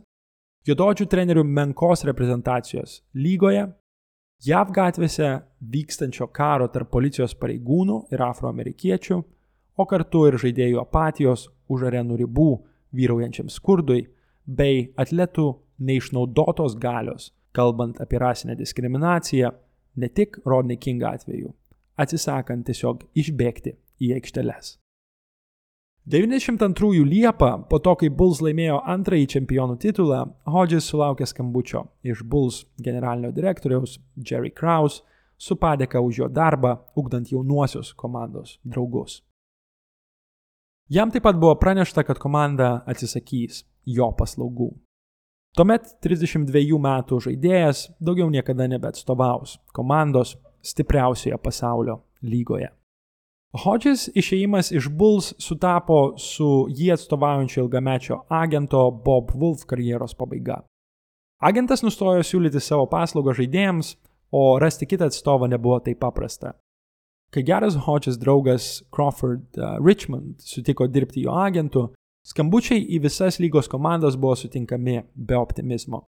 [0.64, 3.68] juododžių trenerių menkos reprezentacijos lygoje
[4.44, 5.30] JAV gatvėse
[5.72, 9.18] vykstančio karo tarp policijos pareigūnų ir afroamerikiečių,
[9.80, 12.50] o kartu ir žaidėjų apatijos už arenų ribų
[12.96, 14.06] vyraujančiam skurdui,
[14.46, 15.48] bei atletų
[15.80, 19.52] neišnaudotos galios, kalbant apie rasinę diskriminaciją,
[19.96, 21.54] ne tik Rodney King atveju,
[21.98, 24.76] atsisakant tiesiog išbėgti į aikšteles.
[26.08, 32.60] 92 Liepą, po to, kai Bulls laimėjo antrąjį čempionų titulą, Hodges sulaukė skambučio iš Bulls
[32.78, 35.02] generalinio direktoriaus Jerry Krause
[35.38, 39.24] su padėka už jo darbą, ugdant jaunuosius komandos draugus.
[40.94, 44.76] Jam taip pat buvo pranešta, kad komanda atsisakys jo paslaugų.
[45.58, 52.70] Tuomet 32 metų žaidėjas daugiau niekada nebeatstovaus komandos stipriausioje pasaulio lygoje.
[53.56, 60.60] Hodges išėjimas iš Bulls sutapo su jį atstovaujančio ilgamečio agento Bob Wolf karjeros pabaiga.
[61.40, 63.96] Agentas nustojo siūlyti savo paslaugą žaidėjams,
[64.36, 66.56] o rasti kitą atstovą nebuvo taip paprasta.
[67.32, 71.90] Kai geras Hodges draugas Crawford uh, Richmond sutiko dirbti jo agentu,
[72.28, 76.06] skambučiai į visas lygos komandas buvo sutinkami be optimizmo.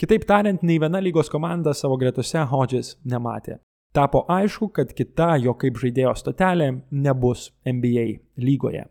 [0.00, 3.60] Kitaip tariant, nei viena lygos komanda savo gretose Hodges nematė.
[3.94, 8.08] Tapo aišku, kad kita jo kaip žaidėjo stotelė nebus NBA
[8.42, 8.88] lygoje.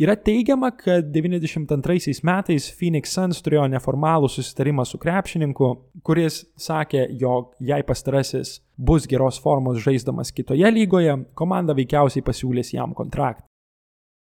[0.00, 5.68] Yra teigiama, kad 92 metais Phoenix Suns turėjo neformalų susitarimą su krepšininku,
[6.02, 12.96] kuris sakė, jog jei pastarasis bus geros formos žaisdamas kitoje lygoje, komanda veikiausiai pasiūlys jam
[12.96, 13.44] kontraktą.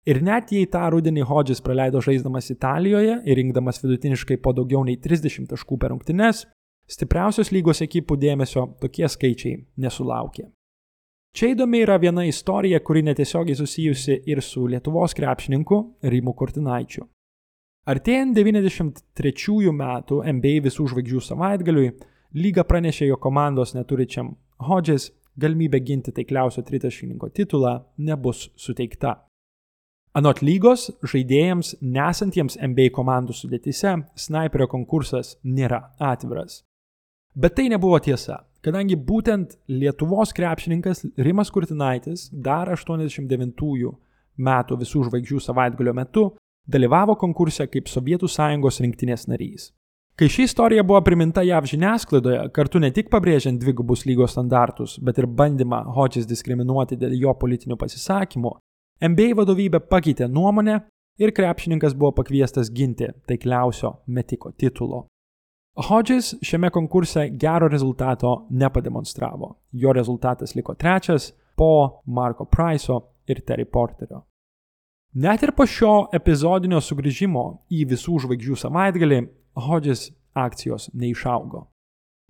[0.07, 5.01] Ir net jei tą rudenį Hodges praleido žaisdamas Italijoje ir rinkdamas vidutiniškai po daugiau nei
[5.03, 6.45] 30 taškų per rungtynes,
[6.91, 10.47] stipriausios lygos ekipų dėmesio tokie skaičiai nesulaukė.
[11.37, 17.05] Čia įdomi yra viena istorija, kuri netiesiogiai susijusi ir su Lietuvos krepšininku Rimu Kurtinaičiu.
[17.87, 21.93] Artėjant 93 metų NBA visų žvaigždžių savaitgaliui,
[22.41, 24.33] lyga pranešė jo komandos neturičiam
[24.65, 29.19] Hodges galimybė ginti taikliausio tritaškininko titulą nebus suteikta.
[30.17, 36.63] Anot lygos, žaidėjams nesantiems NBA komandų sudėtise, sniperio konkursas nėra atviras.
[37.37, 43.93] Bet tai nebuvo tiesa kadangi būtent Lietuvos krepšininkas Rimas Kurtinaitis dar 89
[44.37, 46.27] metų visų žvaigždžių savaitgalio metu
[46.67, 49.71] dalyvavo konkurse kaip Sovietų sąjungos rinktinės narys.
[50.17, 55.21] Kai ši istorija buvo priminta JAV žiniasklaidoje, kartu ne tik pabrėžiant dvigubus lygos standartus, bet
[55.21, 58.55] ir bandymą Hodges diskriminuoti dėl jo politinių pasisakymų,
[59.05, 60.81] NBA vadovybė pakeitė nuomonę
[61.21, 65.05] ir krepšininkas buvo pakviestas ginti taikliausio metiko titulo.
[65.77, 69.55] Hodges šiame konkurse gero rezultato nepademonstravo.
[69.73, 74.23] Jo rezultatas liko trečias po Marko Price'o ir Terry Porterio.
[75.15, 79.21] Net ir po šio epizodinio sugrįžimo į visų žvaigždžių savaitgalį
[79.67, 81.67] Hodges akcijos neišaugo.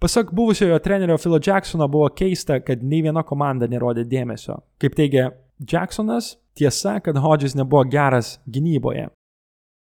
[0.01, 4.59] Pasak buvusiojo trenerio Philo Jacksono buvo keista, kad nei viena komanda nerodė dėmesio.
[4.78, 5.30] Kaip teigia
[5.72, 9.09] Jacksonas, tiesa, kad Hodges nebuvo geras gynyboje,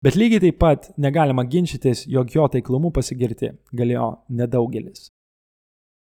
[0.06, 5.08] Bet lygiai taip pat negalima ginčytis, jog jo taiklumu pasigirti galėjo nedaugelis.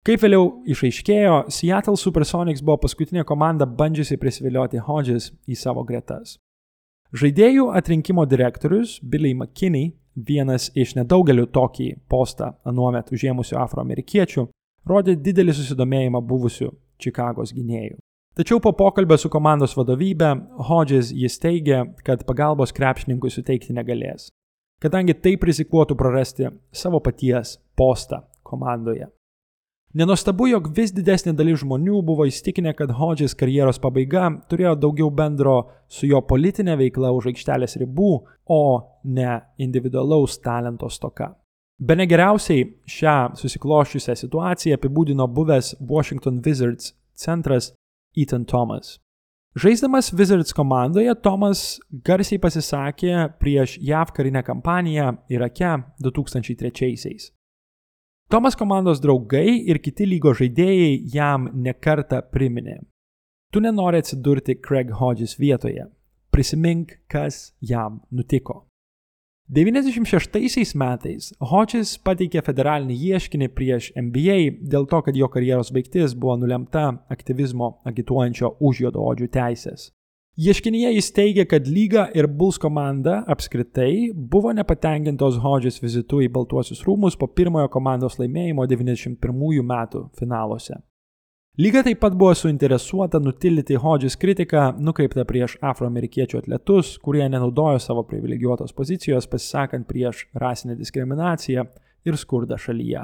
[0.02, 6.40] Kaip vėliau išaiškėjo, Seattle Supersonics buvo paskutinė komanda bandžiusi prisivilioti Hodges į savo gretas.
[7.14, 14.48] Žaidėjų atrinkimo direktorius Billy McKinney, vienas iš nedaugelių tokį postą anuomet užėmusių afroamerikiečių,
[14.90, 18.02] rodė didelį susidomėjimą buvusių Čikagos gynėjų.
[18.32, 20.30] Tačiau po pokalbio su komandos vadovybė,
[20.70, 24.30] Hodges jis teigia, kad pagalbos krepšininkui suteikti negalės,
[24.80, 29.10] kadangi taip rizikuotų prarasti savo paties postą komandoje.
[29.92, 35.58] Nenostabu, jog vis didesnė dalis žmonių buvo įstikinę, kad Hodges karjeros pabaiga turėjo daugiau bendro
[35.92, 38.14] su jo politinė veikla už aikštelės ribų,
[38.48, 38.62] o
[39.04, 41.34] ne individualaus talento stoka.
[41.76, 47.74] Bene geriausiai šią susikloščiusią situaciją apibūdino buvęs Washington Wizards centras
[48.16, 49.00] Ethan Thomas.
[49.56, 57.34] Žaisdamas Wizards komandoje, Tomas garsiai pasisakė prieš JAV karinę kampaniją Irake 2003-aisiais.
[58.32, 62.78] Tomas komandos draugai ir kiti lygo žaidėjai jam nekarta priminė.
[63.52, 65.90] Tu nenori atsidurti Craig Hodges vietoje.
[66.32, 68.71] Prisimink, kas jam nutiko.
[69.50, 74.38] 96 metais Hodges pateikė federalinį ieškinį prieš NBA
[74.72, 79.90] dėl to, kad jo karjeros baigtis buvo nulemta aktyvizmo agituojančio už juodaodžių teisės.
[80.40, 86.86] Ieškinyje jis teigia, kad lyga ir Bulls komanda apskritai buvo nepatenkintos Hodges vizitu į Baltuosius
[86.88, 90.80] rūmus po pirmojo komandos laimėjimo 91 metų finaluose.
[91.60, 98.06] Lyga taip pat buvo suinteresuota nutilyti Hodges kritiką nukreiptą prieš afroamerikiečių atletus, kurie nenaudojo savo
[98.08, 101.66] privilegijuotos pozicijos pasisakant prieš rasinę diskriminaciją
[102.08, 103.04] ir skurdą šalyje.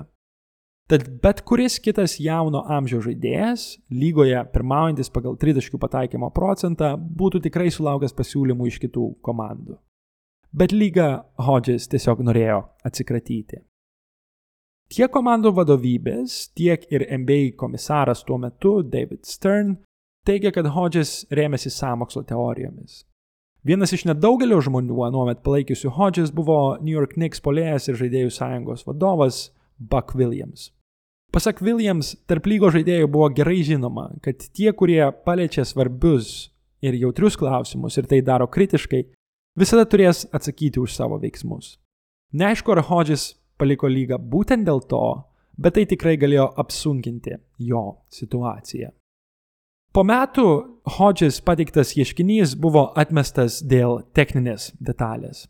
[0.88, 7.68] Tad bet kuris kitas jauno amžiaus žaidėjas, lygoje pirmaujantis pagal tritaškių pataikymo procentą, būtų tikrai
[7.68, 9.76] sulaukęs pasiūlymų iš kitų komandų.
[10.56, 13.66] Bet lyga Hodges tiesiog norėjo atsikratyti.
[14.88, 19.76] Tiek komandų vadovybės, tiek ir NBA komisaras tuo metu, David Stern,
[20.28, 23.02] teigia, kad Hodges rėmėsi samokslo teorijomis.
[23.68, 28.86] Vienas iš nedaugelio žmonių anuomet palaikiusių Hodges buvo New York Knicks polėjas ir žaidėjų sąjungos
[28.88, 29.42] vadovas
[29.76, 30.70] Buck Williams.
[31.36, 37.36] Pasak Williams, tarp lygo žaidėjų buvo gerai žinoma, kad tie, kurie paliečia svarbius ir jautrius
[37.36, 39.04] klausimus ir tai daro kritiškai,
[39.60, 41.76] visada turės atsakyti už savo veiksmus.
[42.32, 45.03] Neaišku, ar Hodges paliko lygą būtent dėl to,
[45.58, 47.38] bet tai tikrai galėjo apsunkinti
[47.70, 47.84] jo
[48.14, 48.93] situaciją.
[49.93, 50.47] Po metų
[50.97, 55.47] Hodges pateiktas ieškinys buvo atmestas dėl techninės detalės.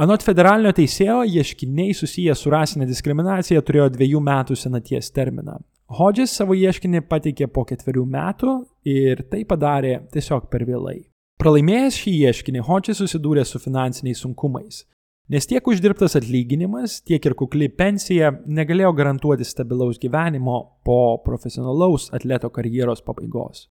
[0.00, 5.58] Anot federalinio teisėjo, ieškiniai susiję su rasinė diskriminacija turėjo dviejų metų senaties terminą.
[5.98, 8.52] Hodges savo ieškinį pateikė po ketverių metų
[8.86, 11.00] ir tai padarė tiesiog per vėlai.
[11.40, 14.84] Pralaimėjęs šį ieškinį, Hodges susidūrė su finansiniais sunkumais,
[15.30, 22.50] nes tiek uždirbtas atlyginimas, tiek ir kukli pensija negalėjo garantuoti stabilaus gyvenimo po profesionalaus atleto
[22.50, 23.68] karjeros pabaigos.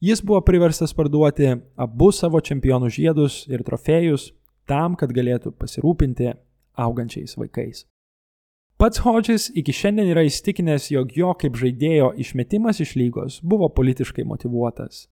[0.00, 4.30] Jis buvo priverstas parduoti abu savo čempionų žiedus ir trofėjus
[4.68, 6.34] tam, kad galėtų pasirūpinti
[6.80, 7.86] augančiais vaikais.
[8.80, 14.24] Pats Hodges iki šiandien yra įstikinęs, jog jo kaip žaidėjo išmetimas iš lygos buvo politiškai
[14.24, 15.04] motivuotas.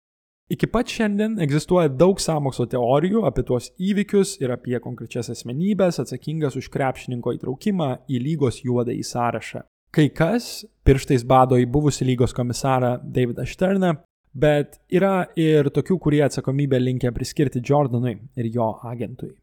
[0.47, 6.55] Iki pat šiandien egzistuoja daug sąmokslo teorijų apie tuos įvykius ir apie konkrečias asmenybės atsakingas
[6.55, 9.65] už krepšininko įtraukimą į lygos juodąjį sąrašą.
[9.91, 13.91] Kai kas pirštais bado į buvusi lygos komisarą Davidą Šterną,
[14.31, 19.33] bet yra ir tokių, kurie atsakomybę linkia priskirti Jordanui ir jo agentui.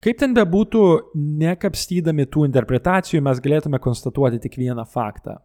[0.00, 0.86] Kaip ten bebūtų,
[1.44, 5.36] nekapstydami tų interpretacijų mes galėtume konstatuoti tik vieną faktą.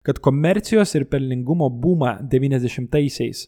[0.00, 3.44] Kad komercijos ir pelningumo bumą 90-aisiais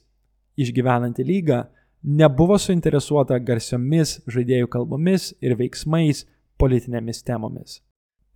[0.60, 1.64] išgyvenanti lyga
[2.02, 6.24] nebuvo suinteresuota garsiomis žaidėjų kalbomis ir veiksmais
[6.60, 7.80] politinėmis temomis.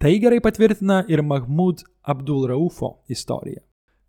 [0.01, 3.63] Tai gerai patvirtina ir Mahmud Abdul Raufo istorija.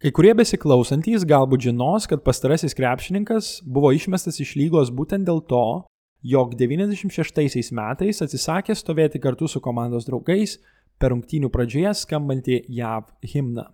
[0.03, 5.85] Kai kurie besiklausantys galbūt žinos, kad pastarasis krepšininkas buvo išmestas iš lygos būtent dėl to,
[6.25, 10.57] jog 96 metais atsisakė stovėti kartu su komandos draugais
[10.99, 13.69] per rungtynių pradžioje skambantį JAV himną.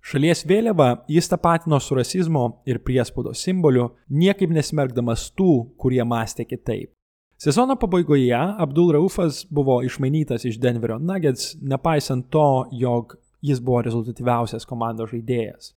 [0.00, 6.92] Šalies vėliavą jis tapatino su rasizmo ir priespaudos simboliu, niekaip nesmergdamas tų, kurie mąstė kitaip.
[7.40, 14.66] Sezono pabaigoje Abdul Raufas buvo išmainytas iš Denverio Nuggets, nepaisant to, jog jis buvo rezultatyviausias
[14.68, 15.70] komandos žaidėjas.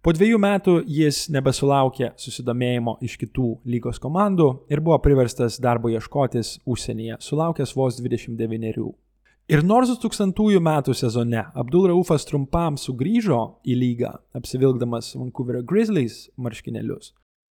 [0.00, 6.56] Po dviejų metų jis nebesulaukė susidomėjimo iš kitų lygos komandų ir buvo priverstas darbo ieškotis
[6.64, 8.88] užsienyje, sulaukęs vos 29.
[9.50, 17.08] Ir nors 2000 metų sezone Abdul Raufas trumpam sugrįžo į lygą, apsivilkdamas Vancouverio Grizzlies marškinėlius,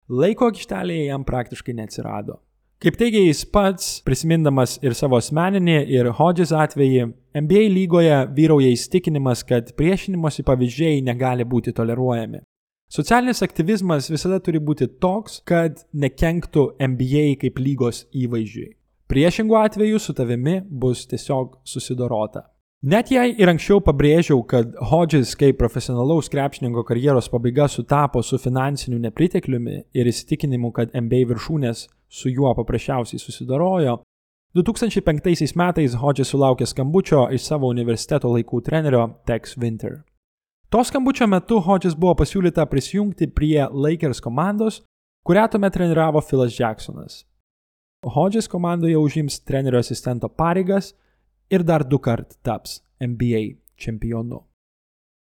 [0.08, 2.38] laiko aikštelėje jam praktiškai neatsirado.
[2.80, 7.10] Kaip teigia jis pats, prisimindamas ir savo asmeninį, ir Hodges atvejį,
[7.44, 12.40] NBA lygoje vyrauja įstikinimas, kad priešinimosi pavyzdžiai negali būti toleruojami.
[12.88, 18.78] Socialinis aktyvizmas visada turi būti toks, kad nekenktų NBA kaip lygos įvaizdžiui.
[19.12, 22.46] Priešingų atveju su tavimi bus tiesiog susidorota.
[22.82, 28.96] Net jei ir anksčiau pabrėžiau, kad Hodges kaip profesionalaus krepšininko karjeros pabaiga sutapo su finansiniu
[29.02, 33.98] nepritekliumi ir įsitikinimu, kad MBA viršūnės su juo paprasčiausiai susidarojo,
[34.56, 39.98] 2005 metais Hodges sulaukė skambučio iš savo universiteto laikų trenerio Tex Winter.
[40.72, 44.80] To skambučio metu Hodges buvo pasiūlyta prisijungti prie Lakers komandos,
[45.28, 47.20] kurią tuomet treniravo Philas Jacksonas.
[48.02, 50.94] Hodges komandoje užims trenerio asistento pareigas
[51.50, 53.42] ir dar du kart taps NBA
[53.76, 54.40] čempionu.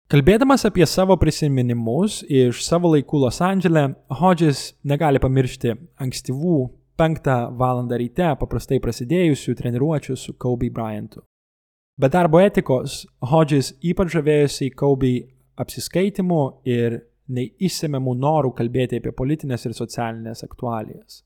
[0.09, 3.91] Kalbėdamas apie savo prisiminimus iš savo laikų Los Andželė,
[4.21, 6.55] Hodges negali pamiršti ankstyvų
[6.97, 7.83] 5 val.
[8.01, 11.21] ryte paprastai prasidėjusių treniruočių su Kobe Bryantu.
[11.97, 15.13] Be darbo etikos, Hodges ypač žavėjosi Kobe
[15.57, 21.23] apsiskaitimu ir neįsimiamų norų kalbėti apie politinės ir socialinės aktualijas.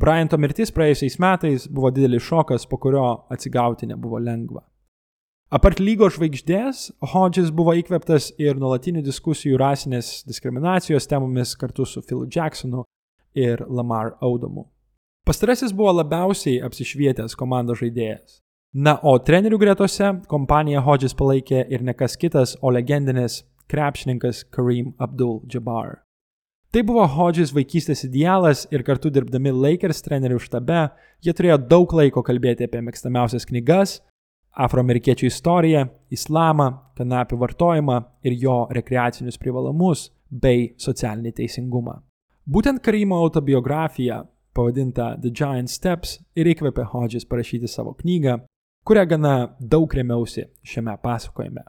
[0.00, 4.62] Bryanto mirtis praėjusiais metais buvo didelis šokas, po kurio atsigauti nebuvo lengva.
[5.50, 12.28] Apart lygos žvaigždės, Hodges buvo įkveptas ir nuolatinių diskusijų rasinės diskriminacijos temomis kartu su Philu
[12.30, 12.84] Jacksonu
[13.34, 14.68] ir Lamar Audomu.
[15.26, 18.38] Pastarasis buvo labiausiai apsišvietęs komandos žaidėjas.
[18.72, 26.06] Na, o trenerių gretose kompaniją Hodges palaikė ir nekas kitas, o legendinis krepšininkas Kareem Abdul-Jabbar.
[26.70, 30.84] Tai buvo Hodges vaikystės idealas ir kartu dirbdami Lakers trenerių štabe,
[31.18, 33.96] jie turėjo daug laiko kalbėti apie mėgstamiausias knygas,
[34.54, 35.82] afroamerikiečių istoriją,
[36.14, 41.96] islamą, kanapių vartojimą ir jo rekreacinius privalumus bei socialinį teisingumą.
[42.46, 44.20] Būtent Karimo autobiografija,
[44.54, 48.44] pavadinta The Giant Steps, ir įkvėpė Hodges parašyti savo knygą,
[48.86, 51.66] kurią gana daug remiausi šiame pasakojime.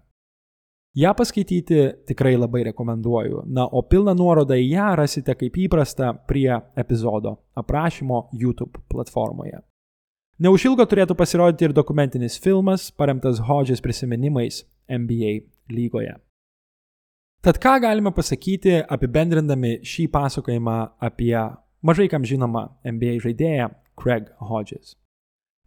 [0.96, 3.44] Ja paskaityti tikrai labai rekomenduoju.
[3.48, 9.62] Na, o pilną nuorodą į ją rasite kaip įprasta prie epizodo aprašymo YouTube platformoje.
[10.42, 15.32] Neužilgo turėtų pasirodyti ir dokumentinis filmas, paremtas Hodges prisiminimais NBA
[15.72, 16.18] lygoje.
[17.42, 20.76] Tad ką galime pasakyti apibendrindami šį pasakojimą
[21.08, 21.38] apie
[21.82, 23.70] mažai kam žinomą NBA žaidėją
[24.02, 24.98] Craig Hodges?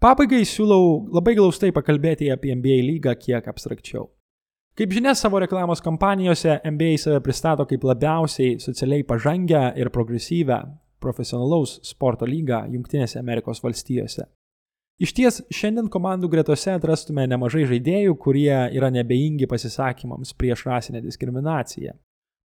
[0.04, 4.10] Pabaigai siūlau labai glaustai pakalbėti apie NBA lygą kiek abstrakčiau.
[4.74, 10.56] Kaip žinia, savo reklamos kampanijose NBA save pristato kaip labiausiai socialiai pažangę ir progresyvę
[10.98, 14.24] profesionalaus sporto lygą Junktinėse Amerikos valstijose.
[14.98, 21.94] Iš ties, šiandien komandų gretose atrastume nemažai žaidėjų, kurie yra nebeingi pasisakymams prieš rasinę diskriminaciją.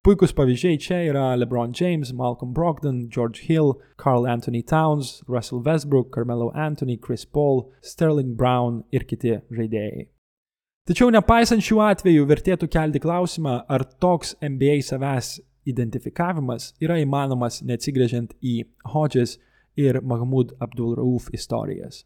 [0.06, 6.14] Puikus pavyzdžiai čia yra LeBron James, Malcolm Brogdon, George Hill, Carl Anthony Towns, Russell Westbrook,
[6.14, 10.08] Carmelo Anthony, Chris Paul, Sterling Brown ir kiti žaidėjai.
[10.88, 15.40] Tačiau nepaisant šių atvejų, vertėtų kelti klausimą, ar toks NBA savęs
[15.70, 19.38] identifikavimas yra įmanomas neatsigrėžiant į Hodges
[19.80, 22.04] ir Mahmud Abdul Rauf istorijas.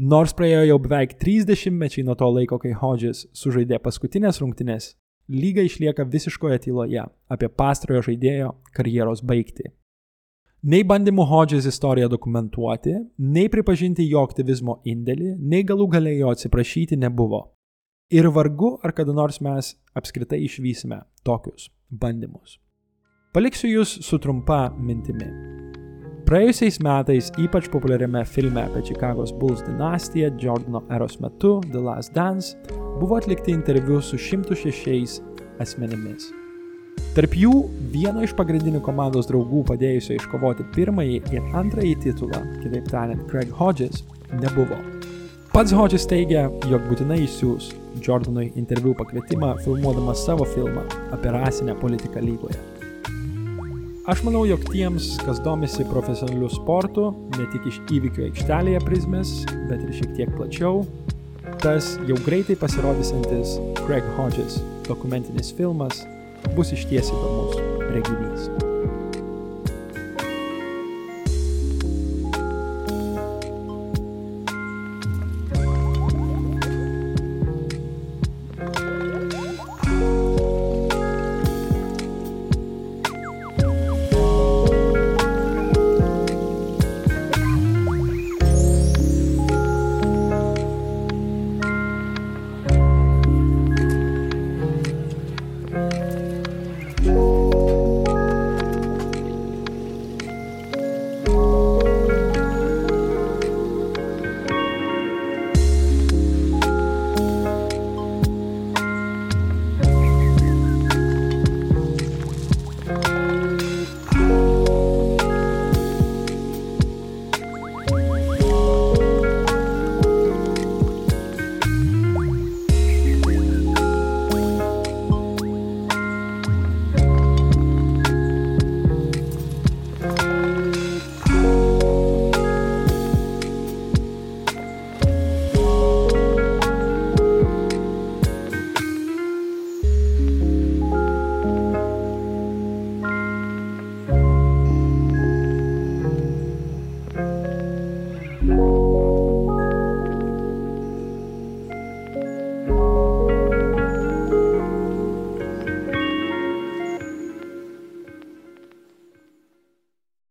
[0.00, 4.94] Nors praėjo jau beveik 30 mečiai nuo to laiko, kai Hodges sužaidė paskutinės rungtynės,
[5.28, 9.68] lyga išlieka visiškoje tyloje apie pastrojo žaidėjo karjeros baigtį.
[10.70, 16.98] Nei bandymų Hodges istoriją dokumentuoti, nei pripažinti jo aktyvizmo indėlį, nei galų galiai jo atsiprašyti
[17.00, 17.46] nebuvo.
[18.10, 22.56] Ir vargu, ar kada nors mes apskritai išvysime tokius bandymus.
[23.30, 25.28] Paliksiu jūs su trumpa mintimi.
[26.26, 32.58] Praėjusiais metais ypač populiariame filme apie Čikagos Bulls dinastiją Jordano eros metu The Last Dance
[32.98, 35.20] buvo atlikti interviu su 106
[35.62, 36.32] asmenimis.
[37.14, 37.52] Tarp jų
[37.94, 44.02] vieno iš pagrindinių komandos draugų padėjusio iškovoti pirmąjį ir antrąjį titulą, kitaip tariant Craig Hodges,
[44.34, 44.82] nebuvo.
[45.50, 47.72] Pats Hodges teigia, jog būtinai įsiūs
[48.06, 52.54] Jordanui interviu pakvietimą filmuodamas savo filmą apie rasinę politiką lygoje.
[54.06, 59.34] Aš manau, jog tiems, kas domisi profesionaliu sportu, ne tik iš įvykių aikštelėje prizmės,
[59.66, 60.86] bet ir šiek tiek plačiau,
[61.66, 66.06] tas jau greitai pasirodysantis Craig Hodges dokumentinis filmas
[66.54, 67.58] bus išties įdomus
[67.90, 68.69] reginys.